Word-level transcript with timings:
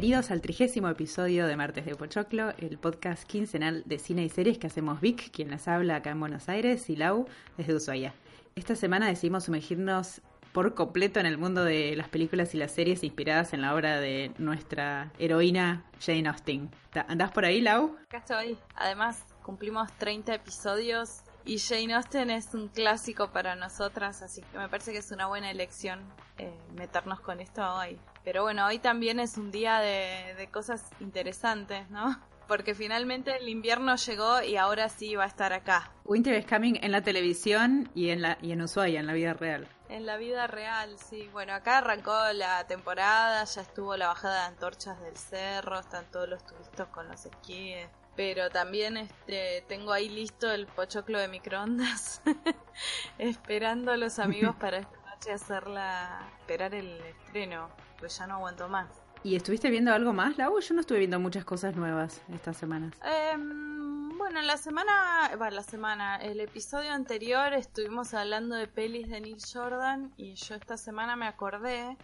Bienvenidos 0.00 0.30
al 0.30 0.40
trigésimo 0.40 0.88
episodio 0.88 1.48
de 1.48 1.56
Martes 1.56 1.84
de 1.84 1.96
Pochoclo, 1.96 2.50
el 2.58 2.78
podcast 2.78 3.24
quincenal 3.24 3.82
de 3.84 3.98
cine 3.98 4.22
y 4.22 4.28
series 4.28 4.56
que 4.56 4.68
hacemos 4.68 5.00
Vic, 5.00 5.32
quien 5.32 5.50
les 5.50 5.66
habla 5.66 5.96
acá 5.96 6.10
en 6.10 6.20
Buenos 6.20 6.48
Aires, 6.48 6.88
y 6.88 6.94
Lau 6.94 7.26
desde 7.56 7.74
Ushuaia. 7.74 8.14
Esta 8.54 8.76
semana 8.76 9.08
decidimos 9.08 9.46
sumergirnos 9.46 10.20
por 10.52 10.72
completo 10.76 11.18
en 11.18 11.26
el 11.26 11.36
mundo 11.36 11.64
de 11.64 11.96
las 11.96 12.08
películas 12.08 12.54
y 12.54 12.58
las 12.58 12.70
series 12.70 13.02
inspiradas 13.02 13.52
en 13.54 13.60
la 13.60 13.74
obra 13.74 13.98
de 13.98 14.30
nuestra 14.38 15.10
heroína 15.18 15.82
Jane 15.98 16.28
Austen. 16.28 16.70
¿Andás 17.08 17.32
por 17.32 17.44
ahí, 17.44 17.60
Lau? 17.60 17.96
Acá 18.04 18.18
estoy. 18.18 18.56
Además, 18.76 19.24
cumplimos 19.42 19.90
30 19.98 20.32
episodios 20.32 21.22
y 21.44 21.58
Jane 21.58 21.94
Austen 21.94 22.30
es 22.30 22.54
un 22.54 22.68
clásico 22.68 23.32
para 23.32 23.56
nosotras, 23.56 24.22
así 24.22 24.42
que 24.42 24.58
me 24.58 24.68
parece 24.68 24.92
que 24.92 24.98
es 24.98 25.10
una 25.10 25.26
buena 25.26 25.50
elección 25.50 25.98
eh, 26.36 26.52
meternos 26.76 27.18
con 27.18 27.40
esto 27.40 27.62
hoy. 27.74 27.98
Pero 28.28 28.42
bueno, 28.42 28.66
hoy 28.66 28.78
también 28.78 29.20
es 29.20 29.38
un 29.38 29.50
día 29.50 29.80
de, 29.80 30.34
de 30.36 30.50
cosas 30.50 30.84
interesantes, 31.00 31.88
¿no? 31.88 32.20
Porque 32.46 32.74
finalmente 32.74 33.34
el 33.34 33.48
invierno 33.48 33.96
llegó 33.96 34.42
y 34.42 34.58
ahora 34.58 34.90
sí 34.90 35.14
va 35.14 35.24
a 35.24 35.28
estar 35.28 35.54
acá. 35.54 35.90
Winter 36.04 36.38
is 36.38 36.44
Coming 36.44 36.74
en 36.82 36.92
la 36.92 37.00
televisión 37.00 37.90
y 37.94 38.10
en, 38.10 38.20
la, 38.20 38.36
y 38.42 38.52
en 38.52 38.60
Ushuaia, 38.60 39.00
en 39.00 39.06
la 39.06 39.14
vida 39.14 39.32
real. 39.32 39.66
En 39.88 40.04
la 40.04 40.18
vida 40.18 40.46
real, 40.46 40.98
sí. 40.98 41.26
Bueno, 41.32 41.54
acá 41.54 41.78
arrancó 41.78 42.12
la 42.34 42.66
temporada, 42.66 43.44
ya 43.44 43.62
estuvo 43.62 43.96
la 43.96 44.08
bajada 44.08 44.42
de 44.42 44.46
antorchas 44.48 45.00
del 45.00 45.16
cerro, 45.16 45.80
están 45.80 46.04
todos 46.10 46.28
los 46.28 46.44
turistas 46.44 46.86
con 46.88 47.08
los 47.08 47.24
esquíes. 47.24 47.88
Pero 48.14 48.50
también 48.50 48.98
este 48.98 49.64
tengo 49.68 49.90
ahí 49.90 50.10
listo 50.10 50.52
el 50.52 50.66
pochoclo 50.66 51.18
de 51.18 51.28
microondas, 51.28 52.20
esperando 53.18 53.90
a 53.90 53.96
los 53.96 54.18
amigos 54.18 54.54
para 54.60 54.80
esta 54.80 54.98
noche 55.14 55.32
hacerla, 55.32 56.28
esperar 56.42 56.74
el 56.74 56.90
estreno, 57.06 57.70
pues 57.98 58.18
ya 58.18 58.26
no 58.26 58.34
aguanto 58.34 58.68
más. 58.68 58.88
¿Y 59.22 59.34
estuviste 59.36 59.70
viendo 59.70 59.92
algo 59.92 60.12
más, 60.12 60.38
Lau? 60.38 60.60
Yo 60.60 60.74
no 60.74 60.80
estuve 60.80 60.98
viendo 60.98 61.18
muchas 61.18 61.44
cosas 61.44 61.74
nuevas 61.74 62.22
estas 62.32 62.56
semanas. 62.56 62.94
Em, 63.04 64.16
bueno, 64.16 64.40
la 64.42 64.56
semana, 64.56 65.30
la 65.50 65.62
semana, 65.62 66.16
el 66.16 66.40
episodio 66.40 66.92
anterior 66.92 67.52
estuvimos 67.52 68.14
hablando 68.14 68.54
de 68.54 68.68
pelis 68.68 69.08
de 69.08 69.20
Neil 69.20 69.38
Jordan 69.52 70.12
y 70.16 70.34
yo 70.34 70.54
esta 70.54 70.76
semana 70.76 71.16
me 71.16 71.26
acordé 71.26 71.96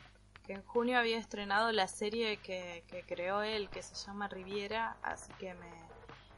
que 0.44 0.54
en 0.54 0.62
junio 0.62 0.98
había 0.98 1.18
estrenado 1.18 1.70
la 1.72 1.86
serie 1.86 2.36
que, 2.38 2.84
que 2.88 3.04
creó 3.04 3.42
él, 3.42 3.70
que 3.70 3.82
se 3.82 3.94
llama 3.94 4.28
Riviera, 4.28 4.96
así 5.02 5.32
que 5.38 5.54
me, 5.54 5.70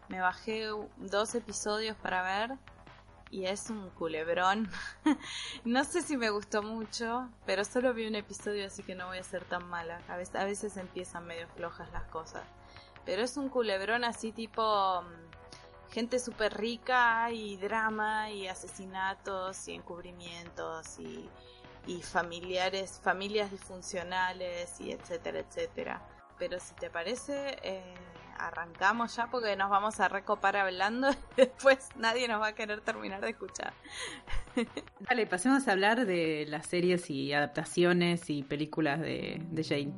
me 0.08 0.20
bajé 0.20 0.68
dos 0.98 1.34
episodios 1.34 1.96
para 1.96 2.22
ver 2.22 2.58
y 3.30 3.46
es 3.46 3.70
un 3.70 3.90
culebrón. 3.90 4.70
no 5.64 5.84
sé 5.84 6.02
si 6.02 6.16
me 6.16 6.30
gustó 6.30 6.62
mucho, 6.62 7.28
pero 7.44 7.64
solo 7.64 7.92
vi 7.94 8.06
un 8.06 8.14
episodio, 8.14 8.66
así 8.66 8.82
que 8.82 8.94
no 8.94 9.06
voy 9.06 9.18
a 9.18 9.24
ser 9.24 9.44
tan 9.44 9.68
mala. 9.68 10.00
A 10.08 10.16
veces, 10.16 10.36
a 10.36 10.44
veces 10.44 10.76
empiezan 10.76 11.26
medio 11.26 11.48
flojas 11.48 11.90
las 11.92 12.04
cosas. 12.04 12.44
Pero 13.04 13.22
es 13.22 13.36
un 13.36 13.48
culebrón 13.48 14.04
así 14.04 14.32
tipo 14.32 15.02
mm, 15.02 15.92
gente 15.92 16.18
súper 16.18 16.56
rica 16.56 17.30
y 17.30 17.56
drama 17.56 18.30
y 18.30 18.48
asesinatos 18.48 19.68
y 19.68 19.74
encubrimientos 19.74 20.98
y, 20.98 21.28
y 21.86 22.02
familiares, 22.02 23.00
familias 23.02 23.50
disfuncionales 23.50 24.80
y 24.80 24.92
etcétera, 24.92 25.40
etcétera. 25.40 26.02
Pero 26.38 26.60
si 26.60 26.74
te 26.74 26.90
parece, 26.90 27.56
eh, 27.62 27.94
arrancamos 28.38 29.16
ya 29.16 29.28
porque 29.30 29.56
nos 29.56 29.70
vamos 29.70 30.00
a 30.00 30.08
recopar 30.08 30.56
hablando 30.56 31.10
y 31.10 31.14
después 31.36 31.88
nadie 31.96 32.28
nos 32.28 32.40
va 32.40 32.48
a 32.48 32.54
querer 32.54 32.80
terminar 32.80 33.20
de 33.20 33.30
escuchar. 33.30 33.72
Vale, 35.08 35.26
pasemos 35.26 35.66
a 35.68 35.72
hablar 35.72 36.06
de 36.06 36.46
las 36.48 36.66
series 36.66 37.10
y 37.10 37.32
adaptaciones 37.32 38.30
y 38.30 38.42
películas 38.42 39.00
de, 39.00 39.42
de 39.50 39.64
Jane. 39.64 39.92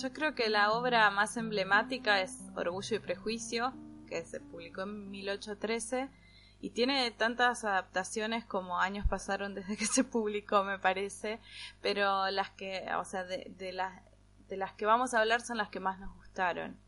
Yo 0.00 0.12
creo 0.12 0.34
que 0.34 0.48
la 0.48 0.72
obra 0.72 1.10
más 1.10 1.36
emblemática 1.36 2.22
es 2.22 2.38
Orgullo 2.56 2.96
y 2.96 2.98
Prejuicio, 3.00 3.74
que 4.06 4.24
se 4.24 4.40
publicó 4.40 4.82
en 4.82 5.10
1813 5.10 6.08
y 6.62 6.70
tiene 6.70 7.10
tantas 7.10 7.64
adaptaciones 7.64 8.44
como 8.44 8.78
años 8.78 9.06
pasaron 9.06 9.54
desde 9.54 9.76
que 9.76 9.84
se 9.84 10.04
publicó, 10.04 10.62
me 10.62 10.78
parece, 10.78 11.40
pero 11.82 12.30
las 12.30 12.50
que, 12.50 12.86
o 12.96 13.04
sea, 13.04 13.24
de, 13.24 13.52
de 13.58 13.72
las 13.72 14.00
de 14.48 14.56
las 14.56 14.72
que 14.74 14.86
vamos 14.86 15.14
a 15.14 15.20
hablar 15.20 15.40
son 15.40 15.58
las 15.58 15.68
que 15.68 15.80
más 15.80 15.98
nos 15.98 16.14
gustaron. 16.14 16.78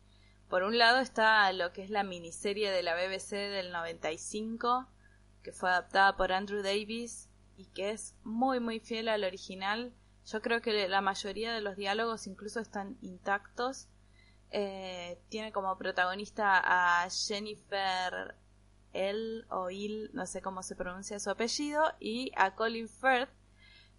Por 0.49 0.63
un 0.63 0.77
lado 0.77 0.99
está 0.99 1.51
lo 1.53 1.73
que 1.73 1.83
es 1.83 1.89
la 1.89 2.03
miniserie 2.03 2.69
de 2.71 2.83
la 2.83 2.95
BBC 2.95 3.31
del 3.31 3.71
95, 3.71 4.87
que 5.43 5.51
fue 5.51 5.69
adaptada 5.69 6.15
por 6.15 6.31
Andrew 6.31 6.61
Davis 6.61 7.29
y 7.57 7.65
que 7.67 7.91
es 7.91 8.15
muy 8.23 8.59
muy 8.59 8.79
fiel 8.79 9.07
al 9.07 9.23
original. 9.23 9.93
Yo 10.25 10.41
creo 10.41 10.61
que 10.61 10.87
la 10.87 11.01
mayoría 11.01 11.53
de 11.53 11.61
los 11.61 11.75
diálogos 11.75 12.27
incluso 12.27 12.59
están 12.59 12.97
intactos. 13.01 13.87
Eh, 14.51 15.19
tiene 15.29 15.51
como 15.51 15.77
protagonista 15.77 16.61
a 16.63 17.09
Jennifer 17.09 18.35
L 18.93 19.43
o 19.49 19.69
Il, 19.69 20.09
no 20.13 20.25
sé 20.25 20.41
cómo 20.41 20.63
se 20.63 20.75
pronuncia 20.75 21.19
su 21.19 21.29
apellido, 21.29 21.83
y 21.99 22.31
a 22.35 22.55
Colin 22.55 22.87
Firth, 22.87 23.29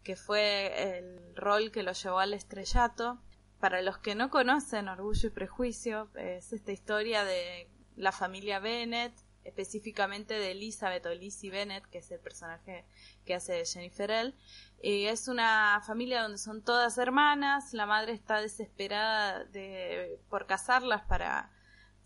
que 0.02 0.16
fue 0.16 0.98
el 0.98 1.36
rol 1.36 1.70
que 1.70 1.82
lo 1.82 1.92
llevó 1.92 2.18
al 2.18 2.34
estrellato. 2.34 3.20
Para 3.60 3.82
los 3.82 3.98
que 3.98 4.14
no 4.14 4.30
conocen 4.30 4.88
Orgullo 4.88 5.28
y 5.28 5.32
Prejuicio, 5.32 6.10
es 6.14 6.52
esta 6.52 6.72
historia 6.72 7.24
de 7.24 7.68
la 7.96 8.12
familia 8.12 8.58
Bennett, 8.60 9.14
específicamente 9.44 10.34
de 10.34 10.50
Elizabeth 10.50 11.06
o 11.06 11.14
Lizzie 11.14 11.50
Bennett, 11.50 11.86
que 11.86 11.98
es 11.98 12.10
el 12.10 12.20
personaje 12.20 12.84
que 13.24 13.34
hace 13.34 13.64
Jennifer 13.64 14.10
L. 14.10 14.34
Y 14.82 15.06
es 15.06 15.28
una 15.28 15.80
familia 15.86 16.22
donde 16.22 16.38
son 16.38 16.62
todas 16.62 16.98
hermanas, 16.98 17.72
la 17.72 17.86
madre 17.86 18.12
está 18.12 18.40
desesperada 18.40 19.44
de, 19.44 20.20
por 20.28 20.46
casarlas 20.46 21.02
para 21.02 21.50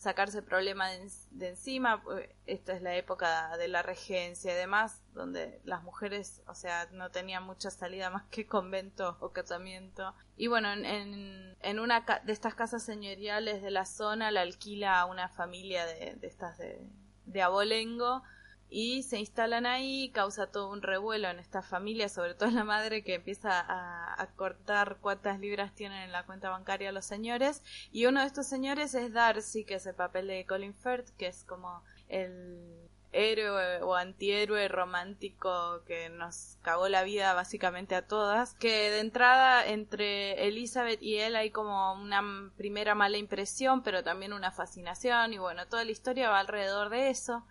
sacarse 0.00 0.38
el 0.38 0.44
problema 0.44 0.88
de, 0.88 1.10
de 1.30 1.48
encima. 1.50 2.02
pues, 2.02 2.28
Esta 2.46 2.72
es 2.72 2.80
la 2.80 2.96
época 2.96 3.56
de 3.58 3.68
la 3.68 3.82
regencia 3.82 4.52
y 4.52 4.56
demás, 4.56 5.02
donde 5.12 5.60
las 5.64 5.82
mujeres, 5.82 6.42
o 6.46 6.54
sea, 6.54 6.88
no 6.92 7.10
tenían 7.10 7.44
mucha 7.44 7.70
salida 7.70 8.08
más 8.08 8.24
que 8.30 8.46
convento 8.46 9.18
o 9.20 9.32
casamiento. 9.32 10.14
Y 10.36 10.46
bueno, 10.46 10.72
en, 10.72 11.54
en, 11.60 11.78
una 11.78 12.00
de 12.24 12.32
estas 12.32 12.54
casas 12.54 12.82
señoriales 12.82 13.60
de 13.60 13.70
la 13.70 13.84
zona 13.84 14.30
la 14.30 14.40
alquila 14.40 15.00
a 15.00 15.04
una 15.04 15.28
familia 15.28 15.84
de, 15.84 16.14
de 16.16 16.26
estas 16.26 16.56
de, 16.56 16.80
de 17.26 17.42
abolengo 17.42 18.22
y 18.70 19.02
se 19.02 19.18
instalan 19.18 19.66
ahí, 19.66 20.10
causa 20.10 20.46
todo 20.46 20.70
un 20.70 20.80
revuelo 20.80 21.28
en 21.28 21.38
esta 21.38 21.60
familia, 21.60 22.08
sobre 22.08 22.34
todo 22.34 22.50
la 22.50 22.64
madre 22.64 23.02
que 23.02 23.14
empieza 23.14 23.60
a, 23.60 24.20
a 24.20 24.26
cortar 24.28 24.98
cuántas 25.00 25.40
libras 25.40 25.74
tienen 25.74 26.02
en 26.02 26.12
la 26.12 26.24
cuenta 26.24 26.50
bancaria 26.50 26.92
los 26.92 27.04
señores, 27.04 27.62
y 27.92 28.06
uno 28.06 28.20
de 28.20 28.26
estos 28.26 28.46
señores 28.46 28.94
es 28.94 29.12
Darcy, 29.12 29.64
que 29.64 29.74
es 29.74 29.86
el 29.86 29.94
papel 29.94 30.28
de 30.28 30.46
Colin 30.46 30.74
Firth, 30.74 31.10
que 31.18 31.26
es 31.26 31.44
como 31.44 31.82
el 32.08 32.88
héroe 33.12 33.82
o 33.82 33.96
antihéroe 33.96 34.68
romántico 34.68 35.82
que 35.84 36.08
nos 36.10 36.58
cagó 36.62 36.88
la 36.88 37.02
vida 37.02 37.34
básicamente 37.34 37.96
a 37.96 38.06
todas, 38.06 38.54
que 38.54 38.90
de 38.90 39.00
entrada 39.00 39.66
entre 39.66 40.46
Elizabeth 40.46 41.02
y 41.02 41.16
él 41.16 41.34
hay 41.34 41.50
como 41.50 41.92
una 41.94 42.22
primera 42.56 42.94
mala 42.94 43.16
impresión, 43.16 43.82
pero 43.82 44.04
también 44.04 44.32
una 44.32 44.52
fascinación, 44.52 45.32
y 45.32 45.38
bueno, 45.38 45.66
toda 45.66 45.84
la 45.84 45.90
historia 45.90 46.30
va 46.30 46.38
alrededor 46.38 46.90
de 46.90 47.10
eso. 47.10 47.44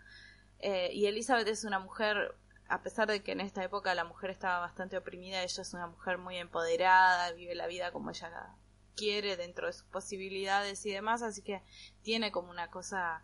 Eh, 0.59 0.91
y 0.93 1.05
Elizabeth 1.05 1.47
es 1.47 1.63
una 1.63 1.79
mujer, 1.79 2.35
a 2.67 2.81
pesar 2.81 3.07
de 3.07 3.23
que 3.23 3.31
en 3.31 3.41
esta 3.41 3.63
época 3.63 3.95
la 3.95 4.03
mujer 4.03 4.29
estaba 4.29 4.59
bastante 4.59 4.97
oprimida, 4.97 5.41
ella 5.41 5.61
es 5.61 5.73
una 5.73 5.87
mujer 5.87 6.17
muy 6.17 6.37
empoderada, 6.37 7.31
vive 7.31 7.55
la 7.55 7.67
vida 7.67 7.91
como 7.91 8.09
ella 8.09 8.29
la 8.29 8.55
quiere 8.95 9.37
dentro 9.37 9.67
de 9.67 9.73
sus 9.73 9.83
posibilidades 9.83 10.85
y 10.85 10.91
demás, 10.91 11.21
así 11.21 11.41
que 11.41 11.63
tiene 12.01 12.31
como 12.31 12.49
una 12.49 12.69
cosa 12.69 13.23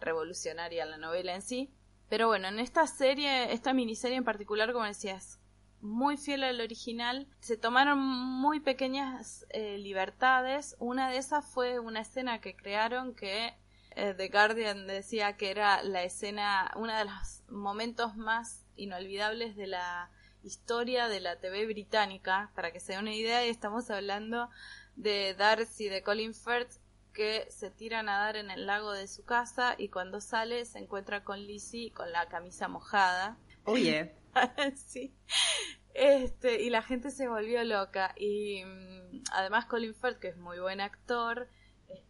revolucionaria 0.00 0.84
la 0.84 0.98
novela 0.98 1.34
en 1.34 1.42
sí. 1.42 1.72
Pero 2.10 2.28
bueno, 2.28 2.48
en 2.48 2.58
esta 2.58 2.86
serie, 2.86 3.52
esta 3.52 3.72
miniserie 3.72 4.18
en 4.18 4.24
particular, 4.24 4.72
como 4.72 4.84
decías, 4.84 5.40
muy 5.80 6.16
fiel 6.16 6.44
al 6.44 6.60
original, 6.60 7.26
se 7.40 7.56
tomaron 7.56 7.98
muy 7.98 8.60
pequeñas 8.60 9.46
eh, 9.50 9.78
libertades. 9.78 10.76
Una 10.78 11.10
de 11.10 11.18
esas 11.18 11.44
fue 11.46 11.78
una 11.78 12.00
escena 12.00 12.40
que 12.40 12.54
crearon 12.54 13.14
que 13.14 13.54
eh, 13.96 14.14
The 14.16 14.28
Guardian 14.28 14.86
decía 14.86 15.36
que 15.36 15.50
era 15.50 15.82
la 15.82 16.02
escena, 16.02 16.72
uno 16.76 16.96
de 16.96 17.04
los 17.04 17.42
momentos 17.48 18.16
más 18.16 18.64
inolvidables 18.76 19.56
de 19.56 19.66
la 19.66 20.10
historia 20.42 21.08
de 21.08 21.20
la 21.20 21.36
TV 21.40 21.66
británica, 21.66 22.50
para 22.54 22.72
que 22.72 22.80
se 22.80 22.92
den 22.92 23.02
una 23.02 23.14
idea, 23.14 23.46
y 23.46 23.50
estamos 23.50 23.90
hablando 23.90 24.50
de 24.96 25.34
Darcy 25.34 25.88
de 25.88 26.02
Colin 26.02 26.34
Firth 26.34 26.78
que 27.14 27.46
se 27.48 27.70
tira 27.70 28.00
a 28.00 28.02
nadar 28.02 28.36
en 28.36 28.50
el 28.50 28.66
lago 28.66 28.92
de 28.92 29.06
su 29.06 29.24
casa 29.24 29.76
y 29.78 29.88
cuando 29.88 30.20
sale 30.20 30.64
se 30.64 30.80
encuentra 30.80 31.22
con 31.22 31.40
Lizzie 31.40 31.92
con 31.92 32.10
la 32.12 32.28
camisa 32.28 32.68
mojada. 32.68 33.38
Oye. 33.64 34.12
sí. 34.86 35.14
Este, 35.94 36.60
y 36.60 36.70
la 36.70 36.82
gente 36.82 37.12
se 37.12 37.28
volvió 37.28 37.62
loca. 37.62 38.12
Y 38.16 38.64
mm, 38.64 39.22
además 39.30 39.66
Colin 39.66 39.94
Firth, 39.94 40.18
que 40.18 40.28
es 40.28 40.36
muy 40.36 40.58
buen 40.58 40.80
actor, 40.80 41.48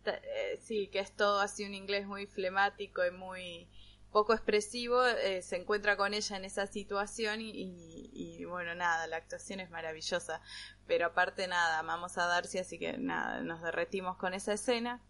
eh, 0.07 0.59
sí, 0.63 0.89
que 0.89 1.01
es 1.01 1.13
todo 1.13 1.41
así 1.41 1.65
un 1.65 1.75
inglés 1.75 2.07
muy 2.07 2.27
flemático 2.27 3.05
y 3.05 3.11
muy 3.11 3.69
poco 4.13 4.33
expresivo, 4.33 5.05
eh, 5.05 5.43
se 5.43 5.57
encuentra 5.57 5.97
con 5.97 6.15
ella 6.15 6.37
en 6.37 6.45
esa 6.45 6.67
situación 6.69 7.41
y, 7.41 8.45
bueno, 8.45 8.75
nada, 8.77 9.09
la 9.09 9.17
actuación 9.17 9.59
es 9.59 9.71
maravillosa. 9.71 10.41
Pero 10.87 11.07
aparte 11.07 11.49
nada, 11.49 11.81
amamos 11.81 12.17
a 12.19 12.27
Darcy, 12.27 12.59
así 12.59 12.79
que 12.79 12.97
nada, 12.97 13.41
nos 13.41 13.61
derretimos 13.63 14.17
con 14.17 14.33
esa 14.35 14.53
escena. 14.53 15.01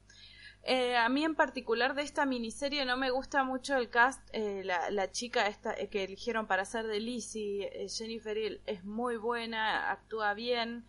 Eh, 0.62 0.96
a 0.96 1.10
mí 1.10 1.22
en 1.22 1.34
particular 1.34 1.94
de 1.94 2.02
esta 2.02 2.24
miniserie 2.24 2.86
no 2.86 2.96
me 2.96 3.10
gusta 3.10 3.44
mucho 3.44 3.76
el 3.76 3.90
cast. 3.90 4.22
la, 4.32 5.10
chica 5.10 5.48
esta 5.48 5.74
que 5.74 6.04
eligieron 6.04 6.46
para 6.46 6.62
hacer 6.62 6.86
de 6.86 7.00
Lizzie, 7.00 7.86
Jennifer 7.88 8.36
Hill, 8.38 8.62
es 8.64 8.84
muy 8.84 9.16
buena, 9.16 9.90
actúa 9.90 10.32
bien 10.32 10.86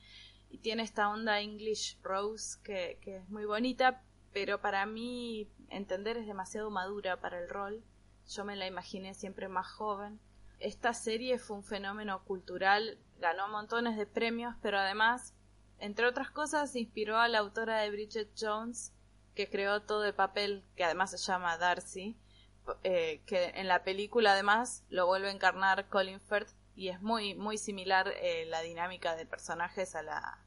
y 0.55 0.57
tiene 0.57 0.83
esta 0.83 1.09
onda 1.09 1.41
English 1.41 1.99
Rose 2.01 2.57
que, 2.63 2.97
es 3.05 3.27
muy 3.27 3.43
bonita, 3.43 4.01
pero 4.31 4.61
para 4.61 4.85
mí 4.85 5.49
entender 5.69 6.15
es 6.15 6.27
demasiado 6.27 6.71
madura 6.71 7.19
para 7.19 7.39
el 7.39 7.49
rol. 7.49 7.83
Yo 8.29 8.45
me 8.45 8.55
la 8.55 8.65
imaginé 8.65 9.13
siempre 9.15 9.49
más 9.49 9.67
joven. 9.67 10.17
Esta 10.61 10.93
serie 10.93 11.39
fue 11.39 11.57
un 11.57 11.63
fenómeno 11.65 12.23
cultural, 12.23 12.97
ganó 13.19 13.49
montones 13.49 13.97
de 13.97 14.05
premios, 14.05 14.55
pero 14.61 14.79
además, 14.79 15.33
entre 15.77 16.07
otras 16.07 16.31
cosas, 16.31 16.73
inspiró 16.77 17.17
a 17.17 17.27
la 17.27 17.39
autora 17.39 17.81
de 17.81 17.91
Bridget 17.91 18.29
Jones, 18.39 18.93
que 19.33 19.49
creó 19.49 19.81
todo 19.81 20.05
el 20.05 20.13
papel, 20.13 20.63
que 20.77 20.85
además 20.85 21.11
se 21.11 21.17
llama 21.17 21.57
Darcy, 21.57 22.15
eh, 22.85 23.21
que 23.25 23.47
en 23.55 23.67
la 23.67 23.83
película 23.83 24.31
además 24.31 24.85
lo 24.87 25.05
vuelve 25.05 25.27
a 25.27 25.33
encarnar 25.33 25.89
Colin 25.89 26.21
Firth 26.21 26.55
y 26.77 26.87
es 26.89 27.01
muy 27.01 27.35
muy 27.35 27.57
similar 27.57 28.07
eh, 28.21 28.45
la 28.47 28.61
dinámica 28.61 29.15
de 29.15 29.25
personajes 29.25 29.95
a 29.95 30.01
la 30.01 30.44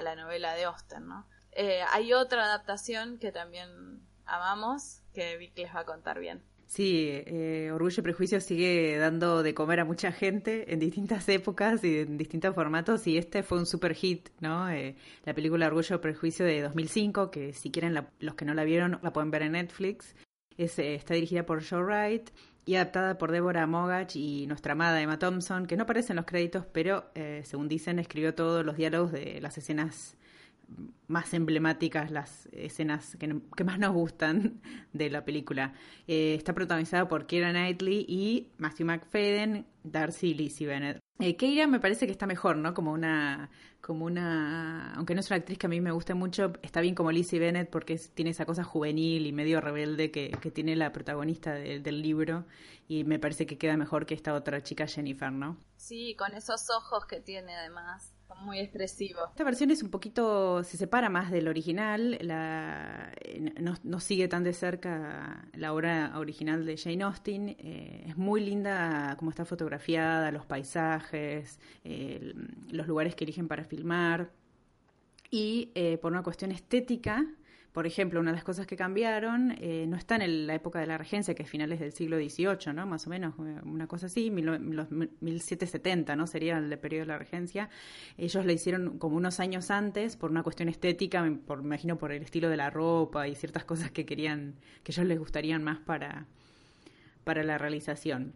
a 0.00 0.02
la 0.02 0.16
novela 0.16 0.54
de 0.54 0.64
Austen, 0.64 1.06
¿no? 1.06 1.26
Eh, 1.52 1.80
hay 1.92 2.12
otra 2.12 2.44
adaptación 2.44 3.18
que 3.18 3.32
también 3.32 4.00
amamos, 4.24 5.02
que 5.12 5.36
Vic 5.36 5.56
les 5.56 5.74
va 5.74 5.80
a 5.80 5.84
contar 5.84 6.18
bien. 6.18 6.42
Sí, 6.66 7.08
eh, 7.10 7.70
Orgullo 7.72 8.00
y 8.00 8.02
Prejuicio 8.02 8.40
sigue 8.40 8.96
dando 8.96 9.42
de 9.42 9.54
comer 9.54 9.80
a 9.80 9.84
mucha 9.84 10.12
gente 10.12 10.72
en 10.72 10.78
distintas 10.78 11.28
épocas 11.28 11.82
y 11.82 11.98
en 11.98 12.16
distintos 12.16 12.54
formatos 12.54 13.08
y 13.08 13.18
este 13.18 13.42
fue 13.42 13.58
un 13.58 13.66
super 13.66 13.92
hit, 13.94 14.28
¿no? 14.38 14.70
Eh, 14.70 14.96
la 15.24 15.34
película 15.34 15.66
Orgullo 15.66 15.96
y 15.96 15.98
Prejuicio 15.98 16.46
de 16.46 16.62
2005, 16.62 17.30
que 17.32 17.52
si 17.52 17.72
quieren 17.72 17.98
los 18.20 18.34
que 18.36 18.44
no 18.44 18.54
la 18.54 18.62
vieron 18.64 19.00
la 19.02 19.12
pueden 19.12 19.32
ver 19.32 19.42
en 19.42 19.52
Netflix, 19.52 20.14
es, 20.56 20.78
está 20.78 21.14
dirigida 21.14 21.44
por 21.44 21.64
Joe 21.68 21.82
Wright 21.82 22.30
y 22.64 22.74
adaptada 22.76 23.18
por 23.18 23.32
Deborah 23.32 23.66
Mogach 23.66 24.14
y 24.14 24.46
nuestra 24.46 24.72
amada 24.72 25.00
Emma 25.00 25.18
Thompson, 25.18 25.66
que 25.66 25.76
no 25.76 25.84
aparecen 25.84 26.14
en 26.14 26.16
los 26.16 26.26
créditos, 26.26 26.66
pero 26.66 27.10
eh, 27.14 27.42
según 27.44 27.68
dicen 27.68 27.98
escribió 27.98 28.34
todos 28.34 28.64
los 28.64 28.76
diálogos 28.76 29.12
de 29.12 29.40
las 29.40 29.58
escenas 29.58 30.16
más 31.08 31.34
emblemáticas, 31.34 32.10
las 32.10 32.46
escenas 32.52 33.16
que, 33.18 33.64
más 33.64 33.78
nos 33.78 33.92
gustan 33.92 34.60
de 34.92 35.10
la 35.10 35.24
película. 35.24 35.72
Eh, 36.06 36.34
está 36.34 36.54
protagonizada 36.54 37.08
por 37.08 37.26
Keira 37.26 37.50
Knightley 37.50 38.04
y 38.08 38.48
Matthew 38.58 38.86
McFadden, 38.86 39.66
Darcy 39.82 40.34
Lizzie 40.34 40.66
Bennett. 40.66 40.99
Eh, 41.20 41.36
Keira 41.36 41.66
me 41.66 41.80
parece 41.80 42.06
que 42.06 42.12
está 42.12 42.26
mejor, 42.26 42.56
¿no? 42.56 42.72
Como 42.72 42.92
una, 42.92 43.50
como 43.80 44.06
una, 44.06 44.94
aunque 44.94 45.14
no 45.14 45.20
es 45.20 45.30
una 45.30 45.36
actriz 45.36 45.58
que 45.58 45.66
a 45.66 45.68
mí 45.68 45.80
me 45.80 45.92
guste 45.92 46.14
mucho, 46.14 46.52
está 46.62 46.80
bien 46.80 46.94
como 46.94 47.12
Lizzie 47.12 47.38
Bennett 47.38 47.68
porque 47.70 48.00
tiene 48.14 48.30
esa 48.30 48.46
cosa 48.46 48.64
juvenil 48.64 49.26
y 49.26 49.32
medio 49.32 49.60
rebelde 49.60 50.10
que, 50.10 50.30
que 50.40 50.50
tiene 50.50 50.76
la 50.76 50.92
protagonista 50.92 51.52
del 51.52 52.02
libro 52.02 52.46
y 52.88 53.04
me 53.04 53.18
parece 53.18 53.46
que 53.46 53.58
queda 53.58 53.76
mejor 53.76 54.06
que 54.06 54.14
esta 54.14 54.34
otra 54.34 54.62
chica 54.62 54.86
Jennifer, 54.86 55.30
¿no? 55.30 55.58
Sí, 55.76 56.14
con 56.16 56.32
esos 56.34 56.68
ojos 56.70 57.04
que 57.06 57.20
tiene 57.20 57.54
además 57.54 58.14
muy 58.40 58.58
expresivo. 58.58 59.20
Esta 59.28 59.44
versión 59.44 59.70
es 59.70 59.82
un 59.82 59.90
poquito, 59.90 60.64
se 60.64 60.76
separa 60.76 61.08
más 61.08 61.30
del 61.30 61.48
original, 61.48 62.18
la, 62.22 63.12
no, 63.82 64.00
sigue 64.00 64.28
tan 64.28 64.44
de 64.44 64.52
cerca 64.52 65.48
la 65.54 65.72
obra 65.72 66.12
original 66.16 66.64
de 66.64 66.76
Jane 66.76 67.04
Austen, 67.04 67.56
eh, 67.58 68.04
es 68.08 68.16
muy 68.16 68.40
linda 68.40 69.14
como 69.18 69.30
está 69.30 69.44
fotografiada, 69.44 70.30
los 70.30 70.46
paisajes, 70.46 71.58
los 72.70 72.86
lugares 72.86 73.14
que 73.14 73.24
eligen 73.24 73.48
para 73.48 73.64
filmar, 73.64 74.30
y 75.30 75.70
eh, 75.74 75.98
por 75.98 76.10
una 76.10 76.22
cuestión 76.22 76.50
estética, 76.50 77.24
por 77.72 77.86
ejemplo, 77.86 78.18
una 78.18 78.32
de 78.32 78.36
las 78.36 78.44
cosas 78.44 78.66
que 78.66 78.76
cambiaron 78.76 79.54
eh, 79.60 79.84
no 79.86 79.96
está 79.96 80.16
en 80.16 80.46
la 80.46 80.54
época 80.54 80.80
de 80.80 80.86
la 80.86 80.98
regencia, 80.98 81.34
que 81.34 81.44
es 81.44 81.48
finales 81.48 81.78
del 81.78 81.92
siglo 81.92 82.16
XVIII, 82.16 82.72
¿no? 82.74 82.86
Más 82.86 83.06
o 83.06 83.10
menos, 83.10 83.34
eh, 83.38 83.60
una 83.64 83.86
cosa 83.86 84.06
así, 84.06 84.28
los 84.30 84.90
1770, 84.90 86.16
¿no? 86.16 86.26
Sería 86.26 86.58
el 86.58 86.76
periodo 86.78 87.02
de 87.02 87.06
la 87.06 87.18
regencia. 87.18 87.70
Ellos 88.18 88.44
la 88.44 88.52
hicieron 88.52 88.98
como 88.98 89.16
unos 89.16 89.38
años 89.38 89.70
antes 89.70 90.16
por 90.16 90.30
una 90.30 90.42
cuestión 90.42 90.68
estética, 90.68 91.22
me 91.22 91.38
imagino 91.60 91.96
por 91.96 92.10
el 92.10 92.22
estilo 92.22 92.48
de 92.48 92.56
la 92.56 92.70
ropa 92.70 93.28
y 93.28 93.36
ciertas 93.36 93.64
cosas 93.64 93.92
que 93.92 94.04
querían, 94.04 94.56
que 94.82 94.90
ellos 94.90 95.06
les 95.06 95.18
gustarían 95.18 95.62
más 95.62 95.78
para, 95.78 96.26
para 97.22 97.44
la 97.44 97.56
realización. 97.56 98.34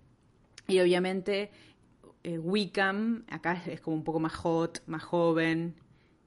Y 0.68 0.78
obviamente 0.78 1.50
eh, 2.22 2.38
Wickham, 2.38 3.24
acá 3.28 3.62
es 3.66 3.80
como 3.80 3.96
un 3.96 4.04
poco 4.04 4.20
más 4.20 4.34
hot, 4.34 4.82
más 4.86 5.02
joven, 5.02 5.74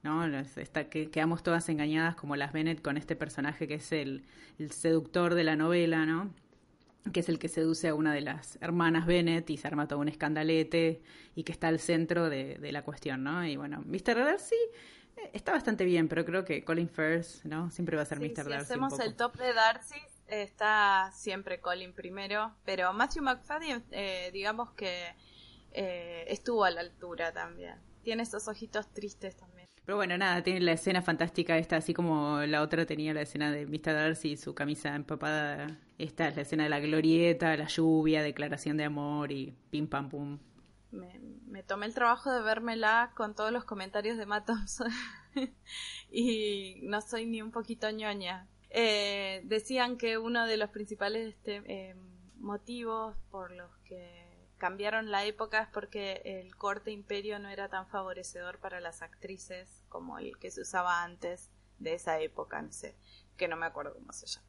¿no? 0.07 0.25
Está, 0.37 0.89
que 0.89 1.09
quedamos 1.09 1.43
todas 1.43 1.67
engañadas 1.69 2.15
como 2.15 2.35
las 2.35 2.53
Bennett 2.53 2.81
con 2.81 2.97
este 2.97 3.15
personaje 3.15 3.67
que 3.67 3.75
es 3.75 3.91
el, 3.91 4.23
seductor 4.69 5.35
de 5.35 5.43
la 5.43 5.55
novela, 5.55 6.05
¿no? 6.05 6.33
que 7.13 7.19
es 7.19 7.29
el 7.29 7.39
que 7.39 7.47
seduce 7.47 7.87
a 7.89 7.95
una 7.95 8.13
de 8.13 8.21
las 8.21 8.57
hermanas 8.61 9.05
Bennett 9.05 9.49
y 9.49 9.57
se 9.57 9.67
arma 9.67 9.87
todo 9.87 9.99
un 9.99 10.09
escandalete 10.09 11.01
y 11.35 11.43
que 11.43 11.51
está 11.51 11.67
al 11.67 11.79
centro 11.79 12.29
de, 12.29 12.57
la 12.71 12.83
cuestión, 12.83 13.23
¿no? 13.23 13.45
Y 13.45 13.55
bueno, 13.55 13.81
Mr. 13.85 14.15
Darcy 14.15 14.55
eh, 15.15 15.29
está 15.33 15.53
bastante 15.53 15.85
bien, 15.85 16.07
pero 16.07 16.25
creo 16.25 16.43
que 16.43 16.65
Colin 16.65 16.89
Firth, 16.89 17.45
¿no? 17.45 17.69
Siempre 17.71 17.95
va 17.95 18.03
a 18.03 18.05
ser 18.05 18.19
Mr. 18.19 18.49
Darcy. 18.49 18.49
Si 18.49 18.55
hacemos 18.55 18.99
el 18.99 19.15
top 19.15 19.37
de 19.37 19.53
Darcy, 19.53 20.01
está 20.27 21.11
siempre 21.13 21.61
Colin 21.61 21.93
primero, 21.93 22.53
pero 22.65 22.91
Matthew 22.93 23.23
McFadden, 23.23 23.83
eh, 23.91 24.29
digamos 24.33 24.71
que 24.71 25.15
eh, 25.71 26.25
estuvo 26.27 26.63
a 26.63 26.71
la 26.71 26.81
altura 26.81 27.31
también. 27.31 27.75
Tiene 28.03 28.23
esos 28.23 28.47
ojitos 28.47 28.91
tristes 28.93 29.35
también. 29.35 29.56
Pero 29.87 29.95
bueno, 29.95 30.17
nada, 30.17 30.43
tiene 30.43 30.59
la 30.59 30.73
escena 30.73 31.01
fantástica 31.01 31.57
esta, 31.57 31.77
así 31.77 31.93
como 31.93 32.41
la 32.41 32.61
otra 32.61 32.85
tenía 32.85 33.13
la 33.13 33.21
escena 33.21 33.53
de 33.53 33.65
Mr. 33.65 33.93
Darcy 33.93 34.31
y 34.31 34.35
su 34.35 34.53
camisa 34.53 34.93
empapada. 34.93 35.79
Esta 35.97 36.27
es 36.27 36.35
la 36.35 36.41
escena 36.41 36.63
de 36.63 36.69
la 36.69 36.81
glorieta, 36.81 37.55
la 37.55 37.67
lluvia, 37.67 38.21
declaración 38.21 38.75
de 38.75 38.83
amor 38.83 39.31
y 39.31 39.55
pim 39.69 39.87
pam 39.87 40.09
pum. 40.09 40.39
Me, 40.91 41.63
tomé 41.63 41.85
el 41.85 41.93
trabajo 41.93 42.33
de 42.33 42.41
vérmela 42.41 43.13
con 43.15 43.33
todos 43.33 43.53
los 43.53 43.63
comentarios 43.63 44.17
de 44.17 44.25
Matt 44.25 44.47
Thompson 44.47 44.91
y 46.11 46.81
no 46.83 46.99
soy 46.99 47.25
ni 47.25 47.41
un 47.41 47.51
poquito 47.51 47.89
ñoña. 47.89 48.45
Eh, 48.69 49.39
decían 49.45 49.97
que 49.97 50.17
uno 50.17 50.45
de 50.47 50.57
los 50.57 50.69
principales 50.69 51.29
este, 51.29 51.63
eh, 51.65 51.95
motivos 52.35 53.15
por 53.31 53.51
los 53.51 53.71
que 53.85 54.26
cambiaron 54.57 55.11
la 55.11 55.25
época 55.25 55.61
es 55.61 55.67
porque 55.69 56.21
el 56.25 56.55
corte 56.55 56.91
imperio 56.91 57.39
no 57.39 57.49
era 57.49 57.69
tan 57.69 57.87
favorecedor 57.87 58.59
para 58.59 58.79
las 58.79 59.01
actrices 59.01 59.83
como 59.89 60.17
el 60.19 60.37
que 60.37 60.51
se 60.51 60.61
usaba 60.61 61.03
antes 61.03 61.49
de 61.79 61.93
esa 61.93 62.19
época, 62.19 62.61
no 62.61 62.71
sé, 62.71 62.95
que 63.37 63.47
no 63.47 63.55
me 63.55 63.65
acuerdo 63.65 63.93
cómo 63.93 64.11
se 64.13 64.27
llama. 64.27 64.47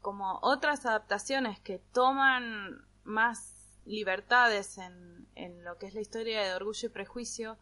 Como 0.00 0.38
otras 0.42 0.84
adaptaciones 0.84 1.60
que 1.60 1.78
toman 1.78 2.84
más 3.04 3.78
libertades 3.84 4.78
en, 4.78 5.28
en 5.34 5.64
lo 5.64 5.78
que 5.78 5.86
es 5.86 5.94
la 5.94 6.00
historia 6.00 6.42
de 6.42 6.54
Orgullo 6.54 6.88
y 6.88 6.92
Prejuicio, 6.92 7.58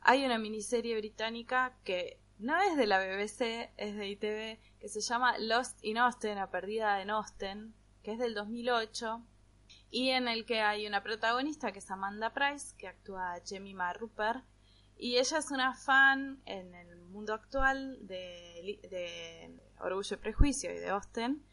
hay 0.00 0.24
una 0.24 0.38
miniserie 0.38 0.96
británica 0.96 1.74
que 1.82 2.20
no 2.38 2.60
es 2.60 2.76
de 2.76 2.86
la 2.86 2.98
BBC, 2.98 3.72
es 3.76 3.96
de 3.96 4.08
ITV, 4.08 4.60
que 4.78 4.88
se 4.88 5.00
llama 5.00 5.38
Lost 5.38 5.78
in 5.82 5.98
Austin, 5.98 6.36
la 6.36 6.50
perdida 6.50 7.00
en 7.00 7.10
Austin, 7.10 7.74
que 8.02 8.12
es 8.12 8.18
del 8.18 8.34
2008 8.34 9.22
y 9.90 10.10
en 10.10 10.28
el 10.28 10.44
que 10.44 10.60
hay 10.60 10.86
una 10.86 11.02
protagonista 11.02 11.72
que 11.72 11.78
es 11.78 11.90
Amanda 11.90 12.32
Price, 12.32 12.74
que 12.76 12.88
actúa 12.88 13.40
Jemima 13.44 13.92
Rupert, 13.92 14.44
y 14.98 15.18
ella 15.18 15.38
es 15.38 15.50
una 15.50 15.74
fan 15.74 16.40
en 16.46 16.74
el 16.74 17.00
mundo 17.02 17.34
actual 17.34 17.98
de, 18.06 19.60
Orgullo 19.78 20.16
y 20.16 20.18
Prejuicio 20.18 20.72
y 20.72 20.78
de 20.78 20.88
Austen, 20.88 21.44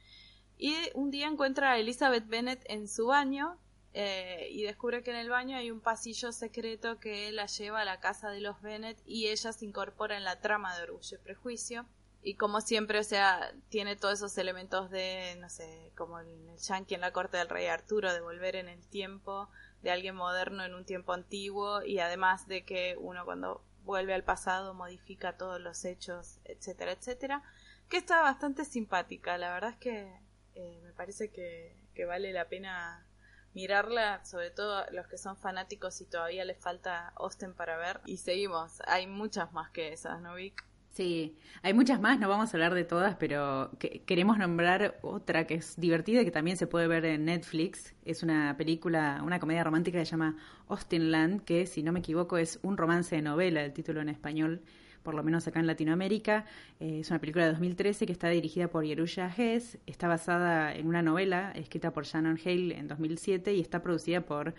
y 0.57 0.75
un 0.93 1.11
día 1.11 1.27
encuentra 1.27 1.71
a 1.71 1.77
Elizabeth 1.77 2.27
Bennet 2.27 2.63
en 2.67 2.87
su 2.87 3.07
baño 3.07 3.59
eh, 3.93 4.47
y 4.51 4.63
descubre 4.63 5.03
que 5.03 5.11
en 5.11 5.17
el 5.17 5.29
baño 5.29 5.57
hay 5.57 5.69
un 5.69 5.81
pasillo 5.81 6.31
secreto 6.31 6.99
que 6.99 7.31
la 7.31 7.47
lleva 7.47 7.81
a 7.81 7.85
la 7.85 7.99
casa 7.99 8.29
de 8.29 8.39
los 8.39 8.61
Bennet 8.61 8.97
y 9.05 9.27
ella 9.27 9.51
se 9.51 9.65
incorpora 9.65 10.17
en 10.17 10.23
la 10.23 10.39
trama 10.39 10.75
de 10.75 10.83
Orgullo 10.83 11.17
y 11.17 11.23
Prejuicio. 11.23 11.85
Y 12.23 12.35
como 12.35 12.61
siempre, 12.61 12.99
o 12.99 13.03
sea, 13.03 13.53
tiene 13.69 13.95
todos 13.97 14.15
esos 14.15 14.37
elementos 14.37 14.89
de, 14.89 15.35
no 15.39 15.49
sé, 15.49 15.91
como 15.95 16.19
el, 16.19 16.27
el 16.49 16.57
yankee 16.57 16.95
en 16.95 17.01
la 17.01 17.11
corte 17.11 17.37
del 17.37 17.49
rey 17.49 17.67
Arturo, 17.67 18.13
de 18.13 18.21
volver 18.21 18.55
en 18.55 18.69
el 18.69 18.85
tiempo 18.87 19.49
de 19.81 19.91
alguien 19.91 20.15
moderno 20.15 20.63
en 20.63 20.73
un 20.73 20.85
tiempo 20.85 21.11
antiguo 21.11 21.83
y 21.83 21.99
además 21.99 22.47
de 22.47 22.63
que 22.63 22.95
uno 22.97 23.25
cuando 23.25 23.61
vuelve 23.83 24.13
al 24.13 24.23
pasado 24.23 24.73
modifica 24.73 25.37
todos 25.37 25.59
los 25.59 25.83
hechos, 25.83 26.39
etcétera, 26.45 26.93
etcétera, 26.93 27.43
que 27.89 27.97
está 27.97 28.21
bastante 28.21 28.63
simpática. 28.65 29.37
La 29.37 29.53
verdad 29.53 29.71
es 29.71 29.77
que 29.77 30.19
eh, 30.55 30.79
me 30.83 30.93
parece 30.93 31.29
que, 31.31 31.75
que 31.93 32.05
vale 32.05 32.31
la 32.31 32.47
pena 32.47 33.05
mirarla, 33.53 34.23
sobre 34.25 34.51
todo 34.51 34.85
los 34.91 35.07
que 35.07 35.17
son 35.17 35.37
fanáticos 35.37 35.99
y 36.01 36.05
todavía 36.05 36.45
les 36.45 36.59
falta 36.59 37.09
Austen 37.15 37.53
para 37.53 37.77
ver. 37.77 37.99
Y 38.05 38.17
seguimos, 38.17 38.81
hay 38.87 39.05
muchas 39.07 39.51
más 39.51 39.69
que 39.71 39.93
esas, 39.93 40.21
¿no, 40.21 40.35
Vic? 40.35 40.65
Sí, 40.93 41.35
hay 41.63 41.73
muchas 41.73 41.99
más, 41.99 42.19
no 42.19 42.29
vamos 42.29 42.53
a 42.53 42.57
hablar 42.57 42.75
de 42.75 42.83
todas, 42.83 43.15
pero 43.15 43.71
que- 43.79 44.03
queremos 44.05 44.37
nombrar 44.37 44.99
otra 45.01 45.47
que 45.47 45.55
es 45.55 45.73
divertida 45.79 46.21
y 46.21 46.25
que 46.25 46.29
también 46.31 46.55
se 46.55 46.67
puede 46.67 46.87
ver 46.87 47.03
en 47.05 47.25
Netflix. 47.25 47.95
Es 48.05 48.21
una 48.21 48.55
película, 48.57 49.21
una 49.25 49.39
comedia 49.39 49.63
romántica 49.63 49.97
que 49.97 50.05
se 50.05 50.11
llama 50.11 50.37
Austinland, 50.67 51.43
que 51.45 51.65
si 51.65 51.81
no 51.81 51.91
me 51.93 51.99
equivoco 51.99 52.37
es 52.37 52.59
un 52.61 52.77
romance 52.77 53.15
de 53.15 53.23
novela, 53.23 53.63
el 53.65 53.73
título 53.73 54.01
en 54.01 54.09
español, 54.09 54.61
por 55.01 55.15
lo 55.15 55.23
menos 55.23 55.47
acá 55.47 55.59
en 55.59 55.65
Latinoamérica. 55.67 56.45
Eh, 56.79 56.99
es 56.99 57.09
una 57.09 57.19
película 57.19 57.45
de 57.45 57.51
2013 57.53 58.05
que 58.05 58.11
está 58.13 58.29
dirigida 58.29 58.67
por 58.67 58.85
Yerusha 58.85 59.33
Hess, 59.35 59.79
está 59.87 60.07
basada 60.07 60.75
en 60.75 60.85
una 60.87 61.01
novela 61.01 61.51
escrita 61.55 61.91
por 61.91 62.05
Shannon 62.05 62.37
Hale 62.45 62.77
en 62.77 62.87
2007 62.87 63.51
y 63.55 63.61
está 63.61 63.81
producida 63.81 64.21
por 64.21 64.53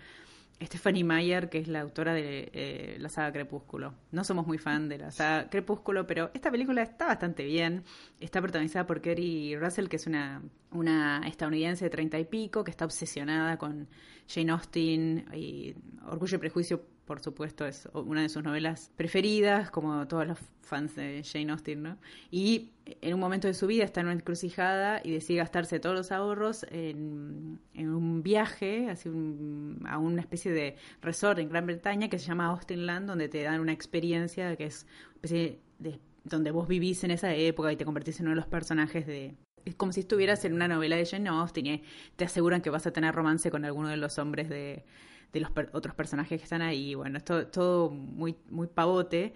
Stephanie 0.61 1.03
Meyer, 1.03 1.49
que 1.49 1.57
es 1.57 1.67
la 1.67 1.81
autora 1.81 2.13
de 2.13 2.49
eh, 2.53 2.97
la 2.99 3.09
saga 3.09 3.31
Crepúsculo. 3.33 3.93
No 4.11 4.23
somos 4.23 4.47
muy 4.47 4.57
fan 4.57 4.87
de 4.87 4.97
la 4.97 5.11
saga 5.11 5.49
Crepúsculo, 5.49 6.07
pero 6.07 6.31
esta 6.33 6.49
película 6.49 6.81
está 6.81 7.07
bastante 7.07 7.43
bien. 7.43 7.83
Está 8.19 8.41
protagonizada 8.41 8.87
por 8.87 9.01
Kerry 9.01 9.57
Russell, 9.57 9.87
que 9.87 9.97
es 9.97 10.07
una, 10.07 10.41
una 10.71 11.21
estadounidense 11.27 11.85
de 11.85 11.89
treinta 11.89 12.17
y 12.19 12.25
pico, 12.25 12.63
que 12.63 12.71
está 12.71 12.85
obsesionada 12.85 13.57
con 13.57 13.87
Jane 14.27 14.51
Austen 14.51 15.25
y 15.33 15.75
Orgullo 16.05 16.37
y 16.37 16.39
Prejuicio, 16.39 16.85
por 17.05 17.21
supuesto, 17.21 17.65
es 17.65 17.87
una 17.93 18.21
de 18.23 18.29
sus 18.29 18.43
novelas 18.43 18.91
preferidas, 18.95 19.69
como 19.69 20.07
todos 20.07 20.25
los 20.27 20.39
fans 20.61 20.95
de 20.95 21.23
Jane 21.23 21.51
Austen, 21.51 21.83
¿no? 21.83 21.97
Y 22.31 22.71
en 23.01 23.13
un 23.13 23.19
momento 23.19 23.47
de 23.47 23.53
su 23.53 23.67
vida 23.67 23.83
está 23.83 24.01
en 24.01 24.07
una 24.07 24.15
encrucijada 24.15 25.01
y 25.03 25.11
decide 25.11 25.37
gastarse 25.37 25.79
todos 25.79 25.95
los 25.95 26.11
ahorros 26.11 26.65
en, 26.71 27.59
en 27.75 27.89
un 27.89 28.23
viaje 28.23 28.89
hacia 28.89 29.11
un- 29.11 29.83
a 29.87 29.97
una 29.99 30.21
especie 30.21 30.51
de 30.51 30.75
resort 31.01 31.37
en 31.39 31.49
Gran 31.49 31.67
Bretaña 31.67 32.09
que 32.09 32.17
se 32.17 32.25
llama 32.25 32.47
Austenland, 32.47 33.07
donde 33.07 33.29
te 33.29 33.43
dan 33.43 33.59
una 33.59 33.71
experiencia 33.73 34.55
que 34.55 34.65
es 34.65 34.85
una 35.05 35.15
especie 35.15 35.59
de 35.79 35.99
donde 36.23 36.49
vos 36.49 36.67
vivís 36.67 37.03
en 37.03 37.11
esa 37.11 37.33
época 37.35 37.71
y 37.71 37.75
te 37.77 37.85
convertís 37.85 38.19
en 38.19 38.25
uno 38.25 38.31
de 38.31 38.37
los 38.41 38.47
personajes 38.47 39.05
de 39.05 39.35
es 39.63 39.75
como 39.75 39.91
si 39.91 40.01
estuvieras 40.01 40.45
en 40.45 40.53
una 40.53 40.67
novela 40.67 40.95
de 40.95 41.05
Jane 41.05 41.27
Austen 41.29 41.65
y 41.65 41.83
te 42.15 42.25
aseguran 42.25 42.61
que 42.61 42.69
vas 42.69 42.85
a 42.85 42.91
tener 42.91 43.13
romance 43.15 43.49
con 43.49 43.65
alguno 43.65 43.89
de 43.89 43.97
los 43.97 44.19
hombres 44.19 44.47
de, 44.47 44.85
de 45.33 45.39
los 45.41 45.51
otros 45.73 45.95
personajes 45.95 46.39
que 46.39 46.43
están 46.43 46.61
ahí. 46.61 46.95
Bueno, 46.95 47.17
es 47.17 47.25
todo, 47.25 47.47
todo 47.47 47.89
muy, 47.89 48.35
muy 48.49 48.67
pavote. 48.67 49.33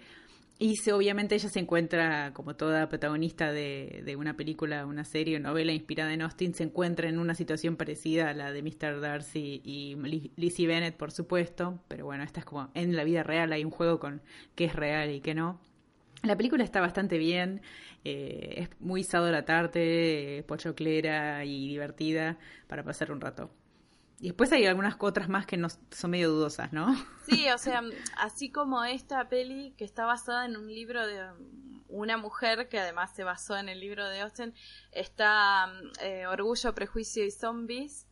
Y 0.58 0.76
se, 0.76 0.92
obviamente 0.92 1.34
ella 1.34 1.48
se 1.48 1.58
encuentra, 1.58 2.34
como 2.34 2.54
toda 2.54 2.86
protagonista 2.90 3.50
de, 3.50 4.02
de 4.04 4.16
una 4.16 4.36
película, 4.36 4.84
una 4.84 5.04
serie 5.04 5.36
o 5.38 5.40
novela 5.40 5.72
inspirada 5.72 6.12
en 6.12 6.20
Austin, 6.20 6.52
se 6.52 6.64
encuentra 6.64 7.08
en 7.08 7.18
una 7.18 7.34
situación 7.34 7.76
parecida 7.76 8.28
a 8.28 8.34
la 8.34 8.52
de 8.52 8.62
Mr. 8.62 9.00
Darcy 9.00 9.62
y 9.64 9.96
Li- 9.96 10.32
Lizzie 10.36 10.66
Bennett, 10.66 10.96
por 10.98 11.12
supuesto. 11.12 11.80
Pero 11.88 12.04
bueno, 12.04 12.24
esta 12.24 12.40
es 12.40 12.46
como 12.46 12.70
en 12.74 12.94
la 12.94 13.04
vida 13.04 13.22
real, 13.22 13.52
hay 13.54 13.64
un 13.64 13.70
juego 13.70 13.98
con 13.98 14.20
qué 14.54 14.66
es 14.66 14.76
real 14.76 15.10
y 15.10 15.20
qué 15.22 15.34
no. 15.34 15.60
La 16.22 16.36
película 16.36 16.62
está 16.62 16.80
bastante 16.82 17.16
bien, 17.16 17.62
eh, 18.04 18.54
es 18.58 18.68
muy 18.80 19.02
sábado 19.04 19.30
a 19.30 19.32
la 19.32 19.46
tarde, 19.46 20.38
eh, 20.38 20.42
pochoclera 20.42 21.42
y 21.46 21.68
divertida 21.68 22.38
para 22.68 22.84
pasar 22.84 23.10
un 23.12 23.22
rato. 23.22 23.50
Y 24.20 24.28
después 24.28 24.52
hay 24.52 24.66
algunas 24.66 24.96
otras 24.98 25.30
más 25.30 25.46
que 25.46 25.56
no, 25.56 25.68
son 25.90 26.10
medio 26.10 26.30
dudosas, 26.30 26.72
¿no? 26.74 26.94
Sí, 27.26 27.48
o 27.50 27.56
sea, 27.56 27.82
así 28.18 28.50
como 28.50 28.84
esta 28.84 29.28
peli 29.28 29.74
que 29.78 29.84
está 29.84 30.04
basada 30.04 30.44
en 30.44 30.56
un 30.56 30.66
libro 30.66 31.06
de 31.06 31.26
una 31.88 32.18
mujer 32.18 32.68
que 32.68 32.78
además 32.78 33.14
se 33.14 33.24
basó 33.24 33.56
en 33.56 33.68
el 33.68 33.80
libro 33.80 34.06
de 34.08 34.20
Austen, 34.20 34.54
está 34.92 35.72
eh, 36.02 36.26
Orgullo, 36.26 36.74
Prejuicio 36.74 37.24
y 37.24 37.30
Zombies, 37.30 38.06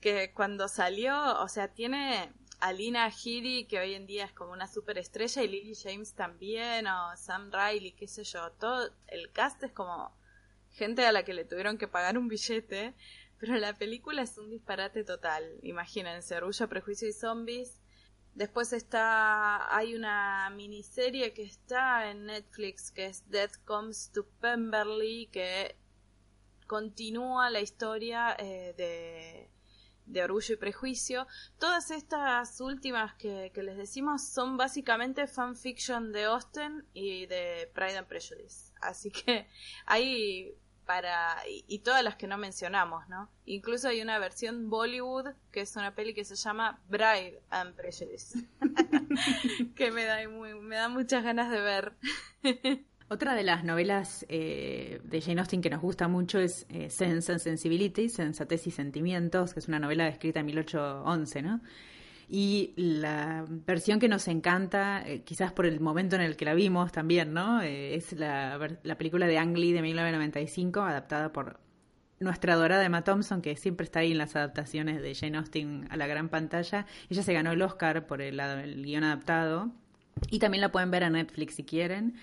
que 0.00 0.32
cuando 0.32 0.68
salió, 0.68 1.40
o 1.40 1.48
sea, 1.48 1.68
tiene 1.68 2.32
a 2.60 2.72
Lina 2.72 3.10
que 3.10 3.78
hoy 3.80 3.94
en 3.94 4.06
día 4.06 4.24
es 4.24 4.32
como 4.32 4.52
una 4.52 4.66
superestrella, 4.66 5.42
y 5.42 5.48
Lily 5.48 5.74
James 5.74 6.14
también, 6.14 6.86
o 6.86 7.16
Sam 7.16 7.50
Riley, 7.52 7.92
qué 7.92 8.06
sé 8.06 8.24
yo, 8.24 8.50
todo 8.52 8.90
el 9.08 9.30
cast 9.32 9.62
es 9.62 9.72
como 9.72 10.16
gente 10.70 11.04
a 11.06 11.12
la 11.12 11.24
que 11.24 11.34
le 11.34 11.44
tuvieron 11.44 11.78
que 11.78 11.88
pagar 11.88 12.16
un 12.16 12.28
billete, 12.28 12.94
pero 13.38 13.56
la 13.56 13.74
película 13.74 14.22
es 14.22 14.36
un 14.38 14.50
disparate 14.50 15.04
total, 15.04 15.44
imagínense, 15.62 16.36
Orgullo, 16.36 16.68
Prejuicio 16.68 17.08
y 17.08 17.12
Zombies. 17.12 17.80
Después 18.34 18.72
está, 18.72 19.74
hay 19.74 19.94
una 19.94 20.48
miniserie 20.50 21.32
que 21.32 21.42
está 21.42 22.10
en 22.10 22.26
Netflix 22.26 22.90
que 22.92 23.06
es 23.06 23.28
Death 23.30 23.56
Comes 23.64 24.12
to 24.12 24.26
Pemberley, 24.40 25.26
que 25.26 25.76
continúa 26.66 27.50
la 27.50 27.60
historia 27.60 28.36
eh, 28.38 28.74
de, 28.76 29.50
de 30.06 30.22
Orgullo 30.22 30.54
y 30.54 30.56
Prejuicio. 30.56 31.26
Todas 31.58 31.90
estas 31.90 32.60
últimas 32.60 33.14
que, 33.14 33.50
que 33.54 33.62
les 33.62 33.76
decimos 33.76 34.28
son 34.28 34.56
básicamente 34.56 35.26
fanfiction 35.26 36.12
de 36.12 36.24
Austen 36.24 36.86
y 36.94 37.26
de 37.26 37.70
Pride 37.74 37.98
and 37.98 38.06
Prejudice. 38.06 38.72
Así 38.80 39.10
que 39.10 39.48
hay 39.86 40.54
para 40.88 41.36
y, 41.46 41.80
todas 41.80 42.02
las 42.02 42.16
que 42.16 42.26
no 42.26 42.38
mencionamos, 42.38 43.06
¿no? 43.10 43.28
Incluso 43.44 43.88
hay 43.88 44.00
una 44.00 44.18
versión 44.18 44.70
Bollywood 44.70 45.34
que 45.52 45.60
es 45.60 45.76
una 45.76 45.94
peli 45.94 46.14
que 46.14 46.24
se 46.24 46.34
llama 46.34 46.80
Bride 46.88 47.42
and 47.50 47.74
Prejudice, 47.74 48.48
que 49.76 49.90
me 49.90 50.04
da 50.04 50.26
me 50.26 50.76
da 50.76 50.88
muchas 50.88 51.22
ganas 51.22 51.50
de 51.50 51.60
ver. 51.60 51.92
Otra 53.10 53.34
de 53.34 53.42
las 53.42 53.64
novelas 53.64 54.24
eh, 54.30 55.02
de 55.04 55.20
Jane 55.20 55.40
Austen 55.42 55.60
que 55.60 55.68
nos 55.68 55.82
gusta 55.82 56.08
mucho 56.08 56.38
es 56.38 56.64
eh, 56.70 56.88
Sense 56.88 57.32
and 57.32 57.40
Sensibility, 57.42 58.08
Sensatez 58.08 58.66
y 58.66 58.70
Sentimientos, 58.70 59.52
que 59.52 59.60
es 59.60 59.68
una 59.68 59.78
novela 59.78 60.08
escrita 60.08 60.40
en 60.40 60.46
1811, 60.46 61.42
¿no? 61.42 61.60
Y 62.30 62.74
la 62.76 63.46
versión 63.48 63.98
que 64.00 64.08
nos 64.08 64.28
encanta, 64.28 65.02
eh, 65.06 65.22
quizás 65.24 65.52
por 65.52 65.64
el 65.64 65.80
momento 65.80 66.14
en 66.16 66.22
el 66.22 66.36
que 66.36 66.44
la 66.44 66.54
vimos 66.54 66.92
también, 66.92 67.32
¿no? 67.32 67.62
Eh, 67.62 67.94
es 67.94 68.12
la, 68.12 68.58
la 68.82 68.98
película 68.98 69.26
de 69.26 69.38
Ang 69.38 69.56
Lee 69.56 69.72
de 69.72 69.80
1995, 69.80 70.80
adaptada 70.82 71.32
por 71.32 71.58
nuestra 72.20 72.52
adorada 72.54 72.84
Emma 72.84 73.02
Thompson, 73.04 73.40
que 73.40 73.56
siempre 73.56 73.84
está 73.84 74.00
ahí 74.00 74.12
en 74.12 74.18
las 74.18 74.36
adaptaciones 74.36 75.00
de 75.00 75.14
Jane 75.14 75.38
Austen 75.38 75.86
a 75.90 75.96
la 75.96 76.06
gran 76.06 76.28
pantalla. 76.28 76.84
Ella 77.08 77.22
se 77.22 77.32
ganó 77.32 77.52
el 77.52 77.62
Oscar 77.62 78.06
por 78.06 78.20
el, 78.20 78.40
el 78.40 78.82
guion 78.84 79.04
adaptado. 79.04 79.70
Y 80.30 80.38
también 80.40 80.60
la 80.60 80.72
pueden 80.72 80.90
ver 80.90 81.04
en 81.04 81.12
Netflix 81.12 81.54
si 81.54 81.64
quieren. 81.64 82.16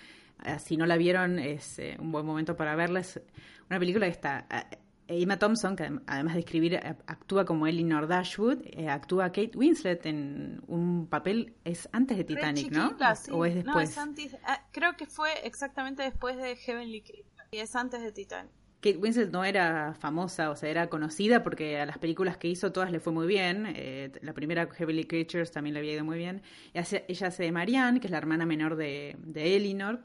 Eh, 0.44 0.60
si 0.60 0.78
no 0.78 0.86
la 0.86 0.98
vieron, 0.98 1.40
es 1.40 1.80
eh, 1.80 1.96
un 2.00 2.12
buen 2.12 2.26
momento 2.26 2.56
para 2.56 2.76
verla. 2.76 3.00
Es 3.00 3.22
una 3.70 3.80
película 3.80 4.06
que 4.06 4.12
está. 4.12 4.46
eh, 4.52 4.78
Emma 5.08 5.38
Thompson, 5.38 5.76
que 5.76 5.84
adem- 5.84 6.02
además 6.08 6.34
de 6.34 6.40
escribir, 6.40 6.74
eh, 6.76 6.96
actúa 7.08 7.46
como 7.46 7.68
Elinor 7.68 8.08
Dashwood, 8.08 8.60
eh, 8.66 8.90
actúa 8.90 9.26
Kate 9.32 9.52
Winslet 9.56 10.06
en 10.06 10.62
un 10.68 11.08
papel. 11.08 11.54
Es 11.64 11.88
antes 11.92 12.18
de 12.18 12.24
Titanic, 12.24 12.72
¿no? 12.72 12.96
sí. 13.16 13.32
¿O 13.32 13.46
es 13.46 13.54
No, 13.56 13.64
después? 13.64 13.90
es 13.92 13.98
antes- 13.98 14.38
ah, 14.46 14.62
creo 14.72 14.96
que 14.98 15.06
fue 15.06 15.30
exactamente 15.44 16.04
después 16.04 16.38
de 16.38 16.56
Heavenly 16.56 17.02
Creature. 17.02 17.46
Y 17.52 17.58
es 17.60 17.76
antes 17.76 18.02
de 18.02 18.12
Titanic. 18.12 18.52
Kate 18.82 18.98
Winslet 18.98 19.32
no 19.32 19.44
era 19.44 19.96
famosa, 20.00 20.52
o 20.52 20.56
sea, 20.56 20.70
era 20.70 20.90
conocida 20.90 21.42
porque 21.42 21.80
a 21.80 21.86
las 21.88 21.98
películas 21.98 22.38
que 22.38 22.48
hizo 22.48 22.72
todas 22.72 22.92
le 22.92 23.00
fue 23.00 23.14
muy 23.14 23.26
bien. 23.26 23.66
Eh, 23.76 24.12
la 24.22 24.34
primera, 24.34 24.68
Heavenly 24.72 25.06
Creatures, 25.06 25.52
también 25.52 25.74
le 25.74 25.80
había 25.80 25.94
ido 25.94 26.06
muy 26.06 26.18
bien. 26.18 26.44
Y 26.74 26.78
hace- 26.78 27.04
ella 27.08 27.28
hace 27.28 27.44
de 27.44 27.52
Marianne, 27.52 28.00
que 28.00 28.08
es 28.08 28.12
la 28.12 28.18
hermana 28.20 28.46
menor 28.46 28.76
de, 28.76 29.16
de 29.24 29.56
Elinor. 29.56 30.02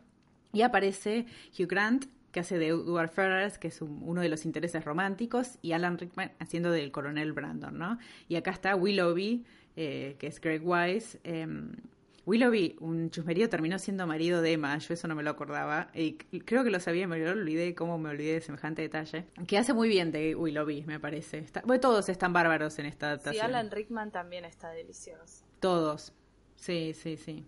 Y 0.53 0.63
aparece 0.63 1.27
Hugh 1.59 1.67
Grant, 1.69 2.07
que 2.33 2.41
hace 2.41 2.59
de 2.59 2.69
Edward 2.69 3.11
Ferrars, 3.11 3.59
que 3.59 3.69
es 3.69 3.81
un- 3.83 4.01
uno 4.05 4.21
de 4.21 4.29
los 4.29 4.45
intereses 4.45 4.85
románticos, 4.85 5.59
y 5.63 5.73
Alan 5.73 5.99
Rickman 5.99 6.33
haciendo 6.39 6.71
del 6.71 6.91
coronel 6.93 7.33
Brandon, 7.33 7.77
¿no? 7.79 7.99
Y 8.29 8.37
acá 8.37 8.51
está 8.53 8.77
Willoughby, 8.77 9.45
eh, 9.77 10.17
que 10.19 10.27
es 10.29 10.41
Greg 10.41 10.63
Wise. 10.65 11.19
em, 11.25 11.73
Willoughby, 12.27 12.77
un 12.81 13.11
chusmerío, 13.11 13.49
terminó 13.49 13.79
siendo 13.79 14.07
marido 14.07 14.43
de 14.43 14.53
Emma, 14.53 14.77
yo 14.79 14.95
eso 14.95 15.09
no 15.09 15.15
me 15.17 15.23
lo 15.23 15.31
acordaba, 15.31 15.91
y 15.95 16.13
creo 16.41 16.63
que 16.63 16.71
lo 16.71 16.79
sabía, 16.79 17.09
me 17.09 17.19
lo 17.19 17.31
olvidé, 17.31 17.75
cómo 17.75 17.99
me 17.99 18.11
olvidé 18.11 18.35
de 18.35 18.41
semejante 18.43 18.83
detalle. 18.83 19.25
Que 19.49 19.59
hace 19.59 19.73
muy 19.73 19.89
bien 19.89 20.13
de 20.13 20.35
Willoughby, 20.37 20.85
me 20.87 21.01
parece. 21.01 21.39
Está- 21.39 21.63
bueno, 21.65 21.81
todos 21.81 22.09
están 22.09 22.33
bárbaros 22.33 22.79
en 22.79 22.87
esta 22.87 23.07
Sí, 23.07 23.11
adaptación. 23.13 23.47
Alan 23.47 23.71
Rickman 23.71 24.11
también 24.13 24.45
está 24.45 24.71
delicioso. 24.71 25.45
Todos. 25.61 26.13
Sí, 26.57 26.93
sí, 26.95 27.17
sí. 27.17 27.45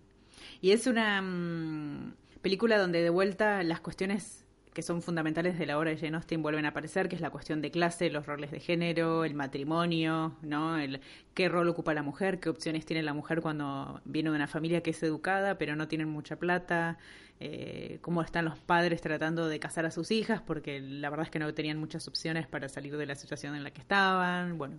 Y 0.59 0.71
es 0.71 0.87
una 0.87 1.21
mm, 1.21 2.15
película 2.41 2.77
donde 2.77 3.01
de 3.03 3.09
vuelta 3.11 3.61
las 3.63 3.79
cuestiones 3.79 4.43
que 4.73 4.81
son 4.81 5.01
fundamentales 5.01 5.57
de 5.57 5.65
la 5.65 5.77
obra 5.77 5.91
de 5.91 5.97
Jane 5.97 6.15
Austen 6.15 6.41
vuelven 6.41 6.65
a 6.65 6.69
aparecer, 6.69 7.07
que 7.07 7.15
es 7.15 7.21
la 7.21 7.29
cuestión 7.29 7.61
de 7.61 7.71
clase, 7.71 8.09
los 8.09 8.25
roles 8.25 8.51
de 8.51 8.59
género, 8.59 9.23
el 9.23 9.35
matrimonio, 9.35 10.35
¿no? 10.41 10.77
El 10.77 10.99
qué 11.33 11.47
rol 11.49 11.69
ocupa 11.69 11.93
la 11.93 12.03
mujer, 12.03 12.39
qué 12.39 12.49
opciones 12.49 12.85
tiene 12.85 13.03
la 13.03 13.13
mujer 13.13 13.41
cuando 13.41 14.01
viene 14.05 14.29
de 14.31 14.35
una 14.35 14.47
familia 14.47 14.81
que 14.81 14.91
es 14.91 15.03
educada 15.03 15.57
pero 15.57 15.75
no 15.75 15.87
tienen 15.87 16.09
mucha 16.09 16.37
plata, 16.37 16.97
eh, 17.39 17.99
cómo 18.01 18.21
están 18.21 18.45
los 18.45 18.57
padres 18.59 19.01
tratando 19.01 19.47
de 19.47 19.59
casar 19.59 19.85
a 19.85 19.91
sus 19.91 20.11
hijas, 20.11 20.41
porque 20.41 20.79
la 20.81 21.09
verdad 21.09 21.25
es 21.25 21.31
que 21.31 21.39
no 21.39 21.53
tenían 21.53 21.77
muchas 21.77 22.07
opciones 22.07 22.47
para 22.47 22.67
salir 22.69 22.97
de 22.97 23.05
la 23.05 23.15
situación 23.15 23.55
en 23.55 23.63
la 23.63 23.71
que 23.71 23.81
estaban, 23.81 24.57
bueno, 24.57 24.77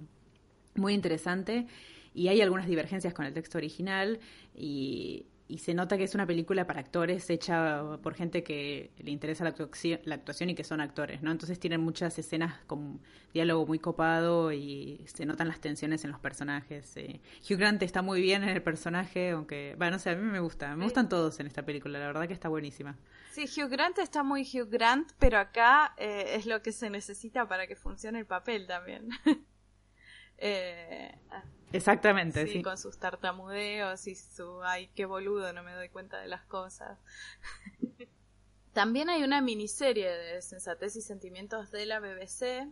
muy 0.74 0.94
interesante 0.94 1.66
y 2.14 2.28
hay 2.28 2.40
algunas 2.40 2.66
divergencias 2.66 3.14
con 3.14 3.26
el 3.26 3.34
texto 3.34 3.58
original 3.58 4.20
y, 4.54 5.26
se 5.58 5.74
nota 5.74 5.96
que 5.96 6.04
es 6.04 6.14
una 6.14 6.26
película 6.26 6.66
para 6.66 6.80
actores 6.80 7.28
hecha 7.30 7.98
por 8.02 8.14
gente 8.14 8.42
que 8.42 8.90
le 8.98 9.10
interesa 9.10 9.44
la 9.44 9.50
actuación, 9.50 10.00
la 10.04 10.14
actuación 10.14 10.50
y 10.50 10.54
que 10.54 10.64
son 10.64 10.80
actores, 10.80 11.22
¿no? 11.22 11.30
Entonces 11.30 11.58
tienen 11.60 11.80
muchas 11.80 12.18
escenas 12.18 12.60
con 12.66 13.00
diálogo 13.32 13.66
muy 13.66 13.78
copado 13.78 14.52
y 14.52 15.04
se 15.06 15.26
notan 15.26 15.48
las 15.48 15.60
tensiones 15.60 16.04
en 16.04 16.12
los 16.12 16.20
personajes. 16.20 16.96
Eh. 16.96 17.20
Hugh 17.48 17.58
Grant 17.58 17.82
está 17.82 18.00
muy 18.00 18.22
bien 18.22 18.42
en 18.42 18.48
el 18.50 18.62
personaje, 18.62 19.30
aunque, 19.30 19.74
bueno, 19.76 19.92
no 19.92 19.98
sé, 19.98 20.10
a 20.10 20.16
mí 20.16 20.22
me 20.22 20.40
gusta, 20.40 20.74
me 20.76 20.84
gustan 20.84 21.08
todos 21.08 21.38
en 21.40 21.46
esta 21.46 21.64
película, 21.64 21.98
la 21.98 22.06
verdad 22.06 22.26
que 22.26 22.34
está 22.34 22.48
buenísima. 22.48 22.96
Sí, 23.32 23.44
Hugh 23.44 23.68
Grant 23.68 23.98
está 23.98 24.22
muy 24.22 24.42
Hugh 24.42 24.68
Grant, 24.70 25.12
pero 25.18 25.38
acá 25.38 25.94
eh, 25.98 26.36
es 26.36 26.46
lo 26.46 26.62
que 26.62 26.72
se 26.72 26.88
necesita 26.88 27.46
para 27.46 27.66
que 27.66 27.76
funcione 27.76 28.20
el 28.20 28.26
papel 28.26 28.66
también. 28.66 29.08
eh, 30.38 31.18
Exactamente, 31.74 32.46
sí, 32.46 32.62
Con 32.62 32.78
sus 32.78 32.98
tartamudeos 32.98 34.06
y 34.06 34.14
su, 34.14 34.62
ay, 34.62 34.88
qué 34.94 35.06
boludo, 35.06 35.52
no 35.52 35.64
me 35.64 35.72
doy 35.72 35.88
cuenta 35.88 36.20
de 36.20 36.28
las 36.28 36.44
cosas. 36.44 37.00
También 38.72 39.10
hay 39.10 39.24
una 39.24 39.40
miniserie 39.40 40.08
de 40.08 40.40
Sensatez 40.40 40.94
y 40.94 41.00
Sentimientos 41.00 41.72
de 41.72 41.86
la 41.86 41.98
BBC, 41.98 42.68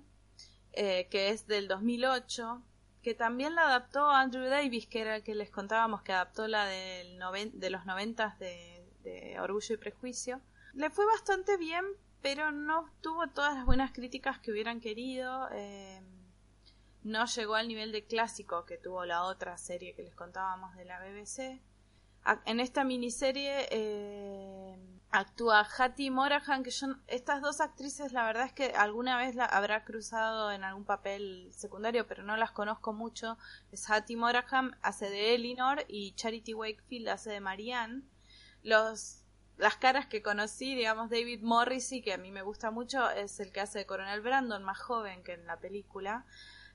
eh, 0.73 1.09
que 1.11 1.31
es 1.31 1.49
del 1.49 1.66
2008, 1.66 2.62
que 3.02 3.14
también 3.14 3.57
la 3.57 3.62
adaptó 3.62 4.09
Andrew 4.09 4.49
Davis, 4.49 4.87
que 4.87 5.00
era 5.00 5.16
el 5.16 5.25
que 5.25 5.35
les 5.35 5.50
contábamos 5.50 6.02
que 6.02 6.12
adaptó 6.12 6.47
la 6.47 6.66
del 6.66 7.19
de 7.54 7.71
los 7.71 7.85
noventas 7.87 8.38
de, 8.38 8.85
de 9.02 9.38
Orgullo 9.40 9.75
y 9.75 9.78
Prejuicio. 9.78 10.40
Le 10.75 10.90
fue 10.90 11.07
bastante 11.07 11.57
bien, 11.57 11.85
pero 12.21 12.52
no 12.52 12.88
tuvo 13.00 13.26
todas 13.28 13.54
las 13.54 13.66
buenas 13.66 13.92
críticas 13.92 14.38
que 14.38 14.52
hubieran 14.52 14.81
querido. 14.81 15.49
Eh, 15.52 16.00
no 17.04 17.26
llegó 17.26 17.54
al 17.54 17.68
nivel 17.68 17.92
de 17.92 18.04
clásico 18.04 18.64
que 18.64 18.78
tuvo 18.78 19.04
la 19.04 19.25
otra 19.25 19.56
serie 19.59 19.94
que 19.94 20.02
les 20.02 20.14
contábamos 20.14 20.75
de 20.76 20.85
la 20.85 21.00
BBC. 21.00 21.61
En 22.47 22.61
esta 22.61 22.85
miniserie 22.85 23.66
eh, 23.71 24.76
actúa 25.11 25.66
Hattie 25.76 26.11
Morahan, 26.11 26.62
que 26.62 26.71
yo, 26.71 26.87
estas 27.09 27.42
dos 27.42 27.61
actrices 27.61 28.12
la 28.12 28.25
verdad 28.25 28.47
es 28.47 28.52
que 28.52 28.75
alguna 28.76 29.18
vez 29.18 29.35
la 29.35 29.44
habrá 29.44 29.85
cruzado 29.85 30.52
en 30.52 30.62
algún 30.62 30.85
papel 30.85 31.50
secundario, 31.52 32.06
pero 32.06 32.23
no 32.23 32.37
las 32.37 32.52
conozco 32.52 32.92
mucho. 32.92 33.38
Es 33.73 33.90
Hattie 33.90 34.16
Morahan, 34.16 34.76
hace 34.82 35.11
de 35.11 35.35
Elinor 35.35 35.85
y 35.88 36.14
Charity 36.14 36.54
Wakefield 36.54 37.09
hace 37.09 37.30
de 37.30 37.40
Marianne. 37.40 38.02
Los 38.62 39.23
las 39.59 39.76
caras 39.76 40.06
que 40.06 40.23
conocí, 40.23 40.75
digamos, 40.75 41.11
David 41.11 41.42
Morrissey, 41.42 42.02
que 42.02 42.12
a 42.12 42.18
mí 42.18 42.30
me 42.32 42.42
gusta 42.42 42.71
mucho, 42.71 43.09
es 43.11 43.38
el 43.38 43.52
que 43.52 43.61
hace 43.61 43.80
de 43.80 43.87
Coronel 43.87 44.21
Brandon, 44.21 44.62
más 44.64 44.80
joven 44.80 45.23
que 45.23 45.35
en 45.35 45.47
la 45.47 45.59
película. 45.61 46.25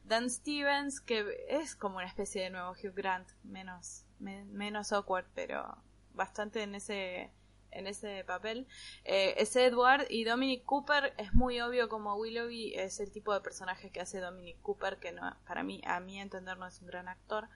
Dan 0.08 0.30
Stevens, 0.30 1.02
que 1.02 1.46
es 1.50 1.76
como 1.76 1.98
una 1.98 2.08
especie 2.08 2.44
de 2.44 2.50
nuevo 2.50 2.72
Hugh 2.72 2.94
Grant, 2.96 3.28
menos, 3.44 4.06
menos 4.20 4.94
awkward, 4.94 5.26
pero 5.36 5.78
bastante 6.14 6.64
en 6.64 6.76
ese, 6.76 7.30
en 7.72 7.88
ese 7.88 8.24
papel. 8.24 8.68
Eh, 9.04 9.36
es 9.38 9.56
Edward 9.58 10.08
y 10.10 10.24
Dominic 10.24 10.64
Cooper 10.64 11.14
es 11.18 11.34
muy 11.34 11.60
obvio 11.60 11.90
como 11.90 12.16
Willoughby 12.16 12.74
es 12.76 13.02
el 13.02 13.12
tipo 13.12 13.34
de 13.34 13.42
personaje 13.42 13.90
que 13.90 14.00
hace 14.00 14.22
Dominic 14.22 14.62
Cooper, 14.62 14.98
que 14.98 15.12
no, 15.12 15.36
para 15.46 15.64
mí, 15.64 15.82
a 15.86 16.00
mi 16.00 16.20
entender, 16.22 16.58
no 16.58 16.68
es 16.68 16.82
un 16.82 16.88
gran 16.88 17.10
actor. 17.10 17.50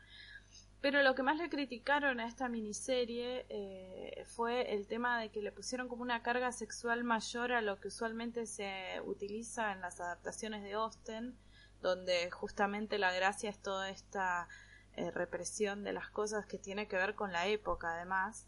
Pero 0.82 1.04
lo 1.04 1.16
que 1.16 1.24
más 1.24 1.38
le 1.38 1.50
criticaron 1.50 2.20
a 2.20 2.26
esta 2.26 2.50
miniserie 2.50 3.46
eh, 3.48 4.26
fue 4.26 4.74
el 4.74 4.88
tema 4.88 5.22
de 5.22 5.30
que 5.30 5.42
le 5.42 5.54
pusieron 5.54 5.88
como 5.88 6.02
una 6.02 6.22
carga 6.22 6.52
sexual 6.52 7.06
mayor 7.06 7.54
a 7.54 7.62
lo 7.62 7.80
que 7.80 7.88
usualmente 7.88 8.46
se 8.46 9.00
utiliza 9.06 9.72
en 9.72 9.80
las 9.80 10.02
adaptaciones 10.02 10.64
de 10.64 10.74
Austen 10.74 11.38
donde 11.82 12.30
justamente 12.32 12.98
la 12.98 13.12
gracia 13.12 13.50
es 13.50 13.60
toda 13.60 13.90
esta 13.90 14.48
eh, 14.94 15.12
represión 15.12 15.84
de 15.84 15.94
las 15.94 16.10
cosas 16.10 16.46
que 16.46 16.58
tiene 16.58 16.88
que 16.88 16.96
ver 16.96 17.16
con 17.16 17.32
la 17.32 17.48
época 17.48 17.94
además. 17.94 18.48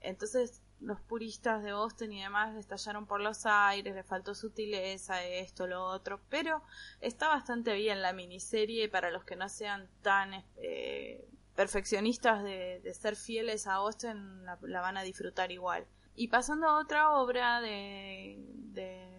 Entonces 0.00 0.62
los 0.80 1.00
puristas 1.00 1.62
de 1.64 1.70
Austen 1.70 2.12
y 2.12 2.22
demás 2.22 2.54
estallaron 2.56 3.06
por 3.06 3.20
los 3.20 3.46
aires, 3.46 3.94
le 3.94 4.04
faltó 4.04 4.34
sutileza, 4.34 5.24
esto, 5.24 5.66
lo 5.66 5.84
otro, 5.84 6.20
pero 6.28 6.62
está 7.00 7.28
bastante 7.28 7.74
bien 7.74 8.00
la 8.00 8.12
miniserie 8.12 8.88
para 8.88 9.10
los 9.10 9.24
que 9.24 9.34
no 9.34 9.48
sean 9.48 9.88
tan 10.02 10.44
eh, 10.56 11.28
perfeccionistas 11.56 12.44
de, 12.44 12.94
ser 12.94 13.16
fieles 13.16 13.66
a 13.66 13.74
Austen, 13.74 14.44
la, 14.44 14.80
van 14.80 14.96
a 14.96 15.02
disfrutar 15.02 15.50
igual. 15.50 15.84
Y 16.14 16.28
pasando 16.28 16.68
a 16.68 16.78
otra 16.78 17.10
obra 17.10 17.60
de 17.60 18.58
de 18.78 19.17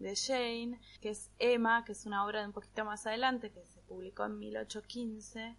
Jane, 0.00 0.80
que 1.00 1.10
es 1.10 1.30
Emma, 1.38 1.84
que 1.84 1.92
es 1.92 2.06
una 2.06 2.24
obra 2.24 2.40
de 2.40 2.46
un 2.46 2.52
poquito 2.52 2.84
más 2.84 3.06
adelante, 3.06 3.50
que 3.50 3.64
se 3.66 3.80
publicó 3.82 4.24
en 4.24 4.38
1815. 4.38 5.56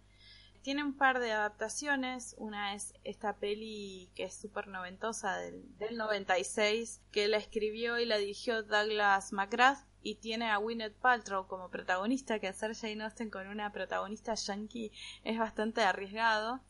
Tiene 0.62 0.84
un 0.84 0.96
par 0.96 1.18
de 1.18 1.32
adaptaciones, 1.32 2.34
una 2.38 2.74
es 2.74 2.94
esta 3.02 3.36
peli 3.36 4.10
que 4.14 4.24
es 4.24 4.34
súper 4.34 4.68
noventosa 4.68 5.36
del, 5.36 5.64
96, 5.96 7.00
que 7.10 7.26
la 7.28 7.36
escribió 7.36 7.98
y 7.98 8.06
la 8.06 8.18
dirigió 8.18 8.62
Douglas 8.62 9.32
McGrath, 9.32 9.84
y 10.04 10.16
tiene 10.16 10.50
a 10.50 10.56
Gwyneth 10.56 10.96
Paltrow 10.96 11.46
como 11.46 11.70
protagonista, 11.70 12.38
que 12.38 12.48
hacer 12.48 12.74
Jane 12.74 13.04
Austen 13.04 13.30
con 13.30 13.46
una 13.46 13.72
protagonista 13.72 14.34
yankee 14.34 14.92
es 15.24 15.38
bastante 15.38 15.82
arriesgado 15.82 16.60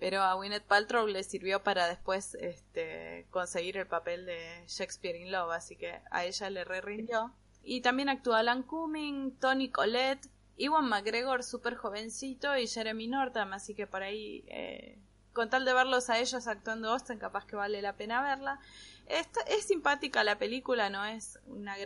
pero 0.00 0.22
a 0.22 0.34
Gwyneth 0.34 0.64
Paltrow 0.64 1.06
le 1.06 1.22
sirvió 1.22 1.62
para 1.62 1.86
después 1.86 2.34
este, 2.40 3.26
conseguir 3.30 3.76
el 3.76 3.86
papel 3.86 4.24
de 4.24 4.64
Shakespeare 4.66 5.16
in 5.16 5.30
Love, 5.30 5.52
así 5.52 5.76
que 5.76 6.00
a 6.10 6.24
ella 6.24 6.48
le 6.48 6.64
re 6.64 6.80
rindió. 6.80 7.32
Y 7.62 7.82
también 7.82 8.08
actúa 8.08 8.38
Alan 8.38 8.62
Cumming, 8.62 9.36
Tony 9.38 9.68
Collette, 9.68 10.26
Iwan 10.56 10.88
McGregor 10.88 11.44
súper 11.44 11.74
jovencito 11.74 12.56
y 12.56 12.66
Jeremy 12.66 13.08
Northam, 13.08 13.52
así 13.52 13.74
que 13.74 13.86
por 13.86 14.02
ahí, 14.02 14.42
eh, 14.48 14.98
con 15.34 15.50
tal 15.50 15.66
de 15.66 15.74
verlos 15.74 16.08
a 16.08 16.18
ellos 16.18 16.46
actuando 16.46 16.90
Austin, 16.90 17.18
capaz 17.18 17.44
que 17.44 17.56
vale 17.56 17.82
la 17.82 17.92
pena 17.94 18.22
verla. 18.22 18.58
Esta, 19.06 19.40
es 19.42 19.64
simpática 19.64 20.22
la 20.22 20.38
película, 20.38 20.88
no 20.88 21.04
es 21.04 21.38
una 21.46 21.76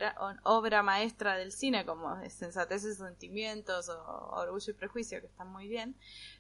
obra 0.43 0.83
maestra 0.83 1.37
del 1.37 1.53
cine 1.53 1.87
como 1.87 2.17
Sensatez 2.29 2.85
y 2.85 2.95
Sentimientos 2.95 3.89
o 3.89 4.31
Orgullo 4.33 4.71
y 4.71 4.75
Prejuicio, 4.75 5.21
que 5.21 5.27
están 5.27 5.51
muy 5.51 5.67
bien, 5.67 5.97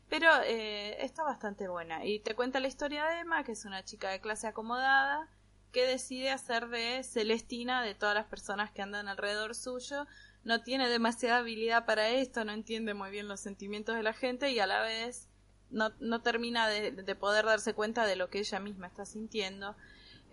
pero 0.09 0.29
eh, 0.45 1.05
está 1.05 1.23
bastante 1.23 1.69
buena. 1.69 2.05
Y 2.05 2.21
te 2.21 2.35
cuenta 2.35 2.61
la 2.61 2.69
historia 2.69 3.05
de 3.07 3.21
Emma, 3.21 3.45
que 3.45 3.53
es 3.53 3.65
una 3.65 3.85
chica 3.85 4.11
de 4.11 4.21
clase 4.21 4.47
acomodada, 4.47 5.29
que 5.73 5.87
decide 5.87 6.31
hacer 6.31 6.69
de 6.69 7.03
Celestina 7.03 7.83
de 7.83 7.95
todas 7.95 8.15
las 8.15 8.27
personas 8.27 8.71
que 8.71 8.83
andan 8.83 9.09
alrededor 9.09 9.55
suyo. 9.55 10.07
No 10.45 10.63
tiene 10.63 10.89
demasiada 10.89 11.39
habilidad 11.39 11.87
para 11.87 12.11
esto, 12.11 12.45
no 12.45 12.53
entiende 12.53 12.95
muy 12.95 13.11
bien 13.11 13.29
los 13.29 13.41
sentimientos 13.41 13.97
de 13.97 14.03
la 14.03 14.13
gente 14.13 14.51
y 14.51 14.61
a 14.61 14.67
la 14.67 14.81
vez 14.83 15.29
no, 15.71 15.91
no 15.99 16.23
termina 16.23 16.69
de, 16.69 16.93
de 16.93 17.15
poder 17.17 17.45
darse 17.47 17.75
cuenta 17.75 18.07
de 18.07 18.17
lo 18.17 18.31
que 18.31 18.39
ella 18.39 18.61
misma 18.61 18.87
está 18.87 19.05
sintiendo. 19.05 19.75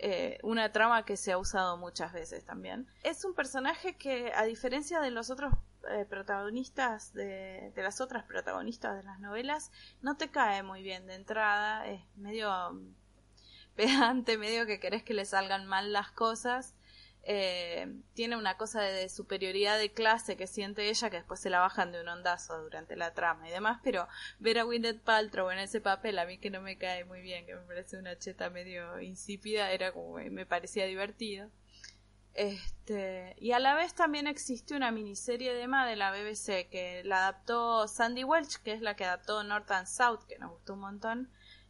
Eh, 0.04 0.40
una 0.42 0.72
trama 0.72 1.06
que 1.06 1.16
se 1.16 1.32
ha 1.32 1.38
usado 1.38 1.78
muchas 1.78 2.12
veces 2.12 2.44
también. 2.44 2.88
Es 3.04 3.24
un 3.24 3.36
personaje 3.36 3.96
que, 3.98 4.32
a 4.36 4.46
diferencia 4.46 5.00
de 5.00 5.12
los 5.12 5.30
otros 5.30 5.54
eh, 5.90 6.06
protagonistas 6.08 7.14
de, 7.14 7.72
de, 7.76 7.84
las 7.84 8.02
otras 8.02 8.24
protagonistas 8.24 8.98
de 8.98 9.04
las 9.04 9.20
novelas 9.20 9.72
no 10.02 10.16
te 10.16 10.30
cae 10.30 10.62
muy 10.64 10.84
bien 10.84 11.08
de 11.08 11.16
entrada 11.16 11.88
es 11.88 12.02
medio 12.18 12.80
pedante 13.76 14.38
medio 14.38 14.66
que 14.66 14.80
querés 14.80 15.04
que 15.04 15.14
le 15.14 15.26
salgan 15.26 15.66
mal 15.66 15.92
las 15.94 16.12
cosas. 16.12 16.76
Eh, 17.24 17.88
tiene 18.16 18.36
una 18.36 18.58
cosa 18.58 18.82
de, 18.82 19.08
superioridad 19.08 19.78
de 19.78 19.92
clase 19.92 20.36
que 20.38 20.48
siente 20.48 20.90
ella 20.90 21.12
que 21.12 21.18
después 21.18 21.40
se 21.40 21.52
la 21.52 21.60
bajan 21.60 21.92
de 21.92 22.02
un 22.02 22.08
ondazo 22.08 22.64
durante 22.64 22.96
la 22.96 23.14
trama 23.14 23.48
y 23.48 23.52
demás 23.52 23.80
pero 23.84 24.08
ver 24.40 24.58
a 24.58 24.64
Gwyneth 24.64 25.04
Paltrow 25.04 25.52
en 25.52 25.60
ese 25.60 25.82
papel 25.82 26.18
a 26.18 26.26
mí 26.26 26.40
que 26.40 26.50
no 26.50 26.64
me 26.64 26.80
cae 26.80 27.06
muy 27.06 27.22
bien 27.22 27.46
que 27.46 27.54
me 27.54 27.62
parece 27.62 27.98
una 27.98 28.18
cheta 28.18 28.50
medio 28.50 29.00
insípida 29.02 29.72
era 29.72 29.92
como 29.92 30.16
me 30.16 30.48
parecía 30.48 30.88
divertido 30.88 31.52
este, 32.34 33.36
y 33.40 33.52
a 33.52 33.60
la 33.60 33.76
vez 33.76 33.94
también 33.94 34.28
existe 34.28 34.76
una 34.76 34.92
miniserie 34.92 35.54
de 35.54 35.64
Emma 35.64 35.86
de 35.86 35.96
la 35.96 36.12
BBC 36.12 36.70
que 36.70 37.02
la 37.04 37.28
adaptó 37.28 37.88
Sandy 37.88 38.24
Welch, 38.24 38.58
que 38.64 38.74
es 38.74 38.82
la 38.82 38.96
que 38.96 39.06
adaptó 39.06 39.44
North 39.44 39.70
and 39.72 39.88
South, 39.88 40.24
que 40.28 40.40
nos 40.40 40.52
gustó 40.52 40.74
un 40.74 40.80
montón. 40.80 41.30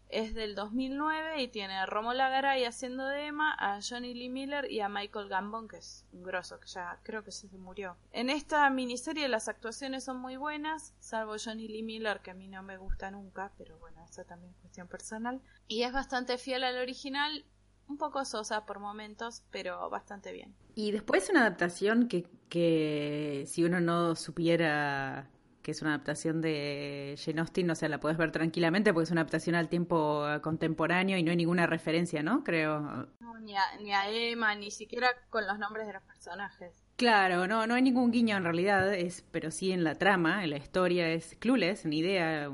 Es 0.09 0.33
del 0.33 0.55
2009 0.55 1.41
y 1.41 1.47
tiene 1.47 1.77
a 1.77 1.85
Romola 1.85 2.27
Garay 2.27 2.65
haciendo 2.65 3.05
de 3.07 3.27
Emma, 3.27 3.55
a 3.57 3.79
Johnny 3.81 4.13
Lee 4.13 4.27
Miller 4.27 4.69
y 4.69 4.81
a 4.81 4.89
Michael 4.89 5.29
Gambon, 5.29 5.69
que 5.69 5.77
es 5.77 6.05
un 6.11 6.23
grosso, 6.23 6.59
que 6.59 6.67
ya 6.67 6.99
creo 7.03 7.23
que 7.23 7.31
se 7.31 7.47
murió. 7.47 7.95
En 8.11 8.29
esta 8.29 8.69
miniserie 8.69 9.29
las 9.29 9.47
actuaciones 9.47 10.03
son 10.03 10.17
muy 10.17 10.35
buenas, 10.35 10.93
salvo 10.99 11.37
Johnny 11.43 11.69
Lee 11.69 11.81
Miller, 11.81 12.19
que 12.19 12.31
a 12.31 12.33
mí 12.33 12.49
no 12.49 12.61
me 12.61 12.77
gusta 12.77 13.09
nunca, 13.09 13.53
pero 13.57 13.79
bueno, 13.79 14.03
eso 14.03 14.25
también 14.25 14.51
es 14.51 14.59
cuestión 14.59 14.89
personal. 14.89 15.41
Y 15.69 15.83
es 15.83 15.93
bastante 15.93 16.37
fiel 16.37 16.65
al 16.65 16.77
original, 16.77 17.45
un 17.87 17.97
poco 17.97 18.23
sosa 18.25 18.65
por 18.65 18.79
momentos, 18.79 19.43
pero 19.51 19.89
bastante 19.89 20.31
bien. 20.31 20.53
Y 20.75 20.91
después 20.91 21.29
una 21.29 21.41
adaptación 21.41 22.07
que, 22.07 22.27
que 22.49 23.45
si 23.47 23.63
uno 23.63 23.79
no 23.79 24.15
supiera 24.15 25.29
que 25.61 25.71
es 25.71 25.81
una 25.81 25.91
adaptación 25.91 26.41
de 26.41 27.15
Jane 27.23 27.41
Austen, 27.41 27.69
o 27.69 27.75
sea, 27.75 27.89
la 27.89 27.99
puedes 27.99 28.17
ver 28.17 28.31
tranquilamente 28.31 28.93
porque 28.93 29.05
es 29.05 29.11
una 29.11 29.21
adaptación 29.21 29.55
al 29.55 29.69
tiempo 29.69 30.25
contemporáneo 30.41 31.17
y 31.17 31.23
no 31.23 31.31
hay 31.31 31.37
ninguna 31.37 31.67
referencia, 31.67 32.23
¿no? 32.23 32.43
Creo. 32.43 33.07
No, 33.19 33.39
ni, 33.39 33.55
a, 33.55 33.61
ni 33.79 33.93
a 33.93 34.09
Emma, 34.09 34.55
ni 34.55 34.71
siquiera 34.71 35.09
con 35.29 35.45
los 35.45 35.59
nombres 35.59 35.87
de 35.87 35.93
los 35.93 36.03
personajes. 36.03 36.83
Claro, 36.95 37.47
no, 37.47 37.65
no 37.67 37.73
hay 37.75 37.81
ningún 37.81 38.11
guiño 38.11 38.37
en 38.37 38.43
realidad, 38.43 38.93
es, 38.93 39.23
pero 39.31 39.51
sí 39.51 39.71
en 39.71 39.83
la 39.83 39.95
trama, 39.95 40.43
en 40.43 40.51
la 40.51 40.57
historia 40.57 41.09
es 41.09 41.35
Clueless, 41.39 41.85
ni 41.85 41.99
idea, 41.99 42.49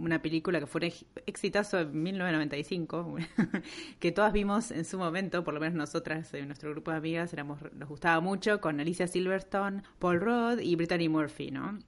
una 0.00 0.22
película 0.22 0.60
que 0.60 0.66
fue 0.66 0.80
un 0.80 0.92
exitazo 1.26 1.80
en 1.80 2.02
1995, 2.02 3.16
que 3.98 4.12
todas 4.12 4.32
vimos 4.32 4.70
en 4.70 4.84
su 4.84 4.98
momento, 4.98 5.44
por 5.44 5.54
lo 5.54 5.60
menos 5.60 5.74
nosotras, 5.74 6.32
en 6.34 6.46
nuestro 6.46 6.70
grupo 6.70 6.90
de 6.90 6.96
amigas, 6.98 7.32
éramos, 7.32 7.60
nos 7.72 7.88
gustaba 7.88 8.20
mucho, 8.20 8.60
con 8.60 8.80
Alicia 8.80 9.06
Silverstone, 9.06 9.82
Paul 9.98 10.20
Rudd 10.20 10.60
y 10.60 10.76
Brittany 10.76 11.08
Murphy, 11.08 11.50
¿no? 11.50 11.78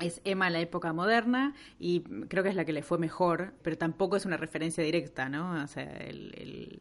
es 0.00 0.22
Emma 0.24 0.48
la 0.48 0.60
época 0.60 0.94
moderna 0.94 1.54
y 1.78 2.00
creo 2.28 2.42
que 2.42 2.48
es 2.48 2.56
la 2.56 2.64
que 2.64 2.72
le 2.72 2.82
fue 2.82 2.98
mejor, 2.98 3.52
pero 3.62 3.76
tampoco 3.76 4.16
es 4.16 4.24
una 4.24 4.38
referencia 4.38 4.82
directa, 4.82 5.28
¿no? 5.28 5.62
O 5.62 5.66
sea, 5.66 5.84
el, 5.84 6.80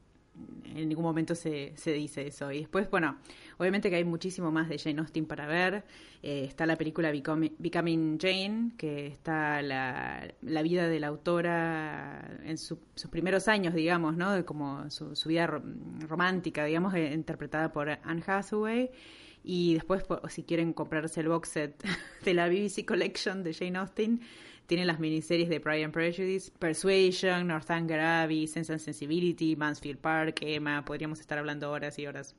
en 0.75 0.89
ningún 0.89 1.03
momento 1.03 1.35
se, 1.35 1.73
se, 1.75 1.91
dice 1.93 2.27
eso. 2.27 2.51
Y 2.51 2.59
después, 2.59 2.89
bueno, 2.89 3.17
obviamente 3.61 3.91
que 3.91 3.97
hay 3.97 4.03
muchísimo 4.03 4.51
más 4.51 4.67
de 4.69 4.79
Jane 4.79 4.99
Austen 4.99 5.27
para 5.27 5.45
ver. 5.45 5.83
Eh, 6.23 6.45
está 6.47 6.65
la 6.65 6.75
película 6.75 7.11
Becoming, 7.11 8.17
Jane, 8.19 8.71
que 8.75 9.05
está 9.05 9.61
la, 9.61 10.27
la 10.41 10.61
vida 10.63 10.87
de 10.87 10.99
la 10.99 11.07
autora 11.07 12.39
en 12.43 12.57
sus 12.57 12.79
primeros 13.11 13.47
años, 13.47 13.75
digamos, 13.75 14.17
¿no? 14.17 14.43
Como 14.47 14.89
su, 14.89 15.15
su 15.15 15.29
vida 15.29 15.45
romántica, 15.99 16.65
digamos, 16.65 16.95
eh, 16.95 17.13
interpretada 17.13 17.71
por 17.71 17.87
Anne 17.89 18.23
Hathaway. 18.25 18.89
Y 19.43 19.75
después, 19.75 20.05
si 20.29 20.41
quieren 20.41 20.73
comprarse 20.73 21.21
el 21.21 21.27
box 21.27 21.49
set 21.49 21.83
de 22.25 22.33
la 22.33 22.47
BBC 22.49 22.83
Collection 22.83 23.43
de 23.43 23.53
Jane 23.53 23.77
Austen, 23.77 24.21
tienen 24.65 24.87
las 24.87 24.99
miniseries 24.99 25.49
de 25.49 25.59
Pride 25.59 25.83
and 25.83 25.93
Prejudice, 25.93 26.51
Persuasion, 26.57 27.45
Northanger 27.47 27.99
Abbey, 27.99 28.47
Sense 28.47 28.73
and 28.73 28.81
Sensibility, 28.81 29.55
Mansfield 29.55 29.99
Park, 29.99 30.39
Emma. 30.41 30.83
Podríamos 30.83 31.19
estar 31.19 31.37
hablando 31.37 31.69
horas 31.69 31.99
y 31.99 32.07
horas. 32.07 32.35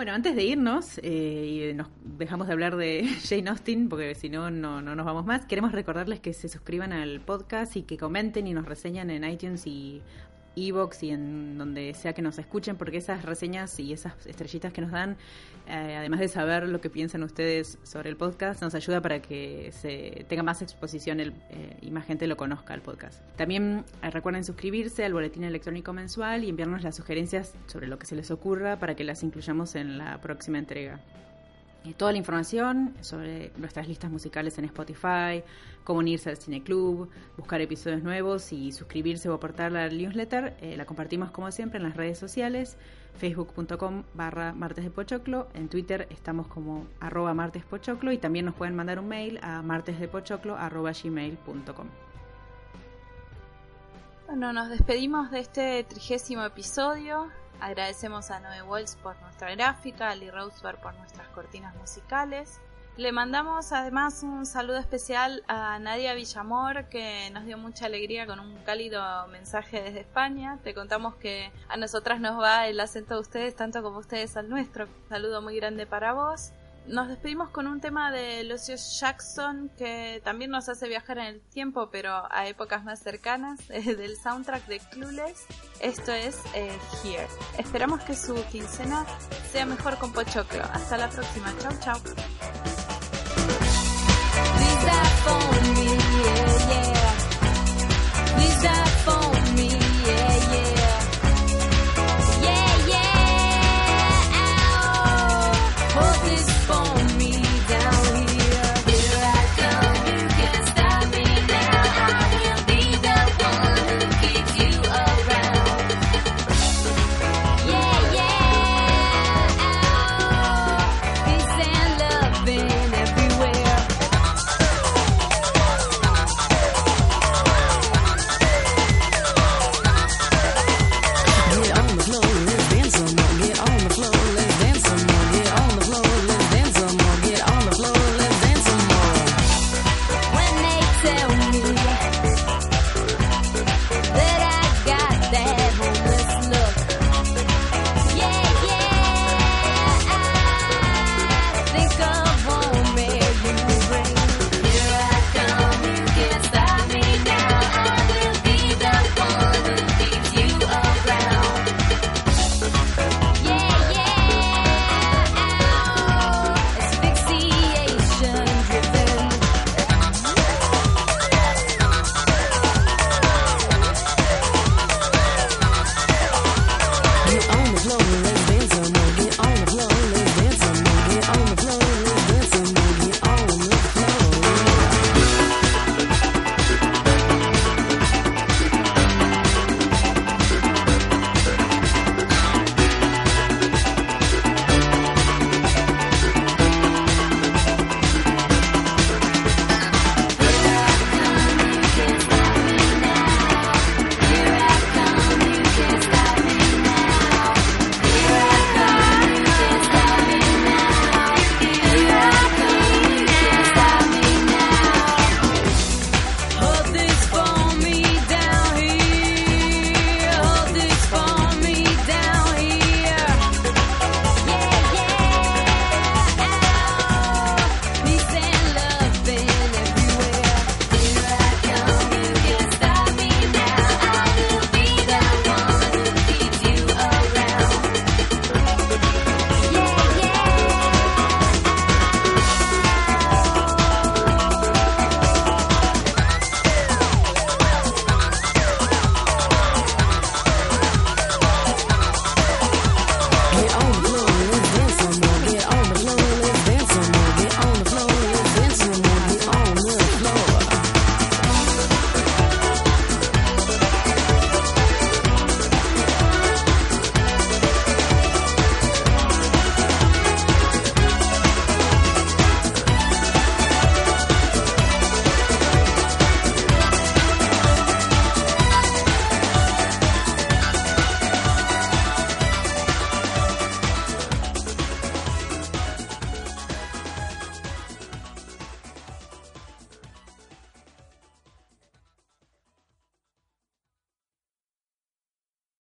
Bueno, 0.00 0.14
antes 0.14 0.34
de 0.34 0.44
irnos, 0.44 0.98
eh, 1.02 1.72
y 1.72 1.74
nos 1.74 1.88
dejamos 2.02 2.46
de 2.46 2.54
hablar 2.54 2.76
de 2.76 3.06
Jane 3.28 3.50
Austen, 3.50 3.90
porque 3.90 4.14
si 4.14 4.30
no, 4.30 4.50
no 4.50 4.80
nos 4.80 5.04
vamos 5.04 5.26
más, 5.26 5.44
queremos 5.44 5.72
recordarles 5.72 6.20
que 6.20 6.32
se 6.32 6.48
suscriban 6.48 6.94
al 6.94 7.20
podcast 7.20 7.76
y 7.76 7.82
que 7.82 7.98
comenten 7.98 8.46
y 8.46 8.54
nos 8.54 8.64
reseñan 8.64 9.10
en 9.10 9.24
iTunes 9.24 9.66
y 9.66 10.00
Evox 10.56 11.02
y 11.02 11.10
en 11.10 11.58
donde 11.58 11.94
sea 11.94 12.12
que 12.12 12.22
nos 12.22 12.38
escuchen, 12.38 12.76
porque 12.76 12.98
esas 12.98 13.24
reseñas 13.24 13.78
y 13.78 13.92
esas 13.92 14.26
estrellitas 14.26 14.72
que 14.72 14.80
nos 14.80 14.90
dan, 14.90 15.16
eh, 15.68 15.96
además 15.96 16.20
de 16.20 16.28
saber 16.28 16.68
lo 16.68 16.80
que 16.80 16.90
piensan 16.90 17.22
ustedes 17.22 17.78
sobre 17.82 18.10
el 18.10 18.16
podcast, 18.16 18.62
nos 18.62 18.74
ayuda 18.74 19.00
para 19.00 19.22
que 19.22 19.70
se 19.72 20.24
tenga 20.28 20.42
más 20.42 20.62
exposición 20.62 21.20
el, 21.20 21.32
eh, 21.50 21.76
y 21.80 21.90
más 21.90 22.06
gente 22.06 22.26
lo 22.26 22.36
conozca 22.36 22.74
el 22.74 22.82
podcast. 22.82 23.22
También 23.36 23.84
eh, 24.02 24.10
recuerden 24.10 24.44
suscribirse 24.44 25.04
al 25.04 25.12
boletín 25.12 25.44
electrónico 25.44 25.92
mensual 25.92 26.44
y 26.44 26.48
enviarnos 26.48 26.82
las 26.82 26.96
sugerencias 26.96 27.54
sobre 27.66 27.86
lo 27.86 27.98
que 27.98 28.06
se 28.06 28.16
les 28.16 28.30
ocurra 28.30 28.78
para 28.78 28.94
que 28.94 29.04
las 29.04 29.22
incluyamos 29.22 29.74
en 29.74 29.98
la 29.98 30.20
próxima 30.20 30.58
entrega. 30.58 31.00
Toda 31.96 32.12
la 32.12 32.18
información 32.18 32.94
sobre 33.00 33.52
nuestras 33.56 33.88
listas 33.88 34.10
musicales 34.10 34.58
en 34.58 34.64
Spotify, 34.66 35.42
cómo 35.84 36.00
unirse 36.00 36.30
al 36.30 36.36
Cine 36.36 36.62
Club, 36.62 37.10
buscar 37.36 37.60
episodios 37.60 38.02
nuevos 38.02 38.52
y 38.52 38.72
suscribirse 38.72 39.28
o 39.28 39.34
aportar 39.34 39.76
al 39.76 39.98
newsletter, 39.98 40.56
eh, 40.60 40.76
la 40.76 40.84
compartimos 40.84 41.30
como 41.30 41.50
siempre 41.50 41.78
en 41.78 41.84
las 41.84 41.96
redes 41.96 42.18
sociales, 42.18 42.76
facebook.com 43.16 44.04
barra 44.14 44.52
martes 44.52 44.84
de 44.84 44.90
en 45.54 45.68
Twitter 45.68 46.06
estamos 46.10 46.46
como 46.46 46.86
arroba 47.00 47.34
martespochoclo 47.34 48.12
y 48.12 48.18
también 48.18 48.46
nos 48.46 48.54
pueden 48.54 48.74
mandar 48.76 48.98
un 48.98 49.08
mail 49.08 49.38
a 49.42 49.62
martesdepochoclo 49.62 50.56
arroba 50.56 50.92
gmail.com. 50.92 51.88
Bueno, 54.26 54.52
nos 54.52 54.70
despedimos 54.70 55.30
de 55.30 55.40
este 55.40 55.84
trigésimo 55.84 56.44
episodio. 56.44 57.28
Agradecemos 57.60 58.30
a 58.30 58.40
Noe 58.40 58.62
Walls 58.62 58.96
por 58.96 59.20
nuestra 59.20 59.54
gráfica, 59.54 60.10
a 60.10 60.14
Lee 60.14 60.30
Roseberg 60.30 60.80
por 60.80 60.94
nuestras 60.94 61.28
cortinas 61.28 61.74
musicales. 61.76 62.60
Le 62.96 63.12
mandamos 63.12 63.72
además 63.72 64.22
un 64.22 64.44
saludo 64.44 64.78
especial 64.78 65.42
a 65.48 65.78
Nadia 65.78 66.14
Villamor 66.14 66.88
que 66.88 67.30
nos 67.30 67.46
dio 67.46 67.56
mucha 67.56 67.86
alegría 67.86 68.26
con 68.26 68.40
un 68.40 68.56
cálido 68.64 69.02
mensaje 69.28 69.80
desde 69.82 70.00
España. 70.00 70.58
Te 70.62 70.74
contamos 70.74 71.14
que 71.14 71.50
a 71.68 71.76
nosotras 71.76 72.20
nos 72.20 72.38
va 72.40 72.66
el 72.66 72.80
acento 72.80 73.14
de 73.14 73.20
ustedes 73.20 73.54
tanto 73.56 73.82
como 73.82 73.98
ustedes 73.98 74.36
al 74.36 74.48
nuestro. 74.50 74.84
Un 74.84 75.08
saludo 75.08 75.40
muy 75.40 75.56
grande 75.56 75.86
para 75.86 76.12
vos 76.12 76.52
nos 76.86 77.08
despedimos 77.08 77.50
con 77.50 77.66
un 77.66 77.80
tema 77.80 78.10
de 78.10 78.44
Lucio 78.44 78.76
Jackson 78.76 79.70
que 79.76 80.20
también 80.24 80.50
nos 80.50 80.68
hace 80.68 80.88
viajar 80.88 81.18
en 81.18 81.26
el 81.26 81.40
tiempo, 81.40 81.88
pero 81.90 82.22
a 82.30 82.48
épocas 82.48 82.84
más 82.84 83.00
cercanas, 83.00 83.58
eh, 83.70 83.94
del 83.94 84.16
soundtrack 84.16 84.66
de 84.66 84.80
Clueless. 84.80 85.46
Esto 85.80 86.12
es 86.12 86.38
eh, 86.54 86.76
Here. 87.04 87.28
Esperamos 87.58 88.02
que 88.02 88.14
su 88.14 88.34
quincena 88.50 89.04
sea 89.50 89.66
mejor 89.66 89.98
con 89.98 90.12
Pochoclo. 90.12 90.62
Hasta 90.72 90.96
la 90.98 91.08
próxima. 91.08 91.52
Chau, 91.58 91.72
chau. 91.80 92.00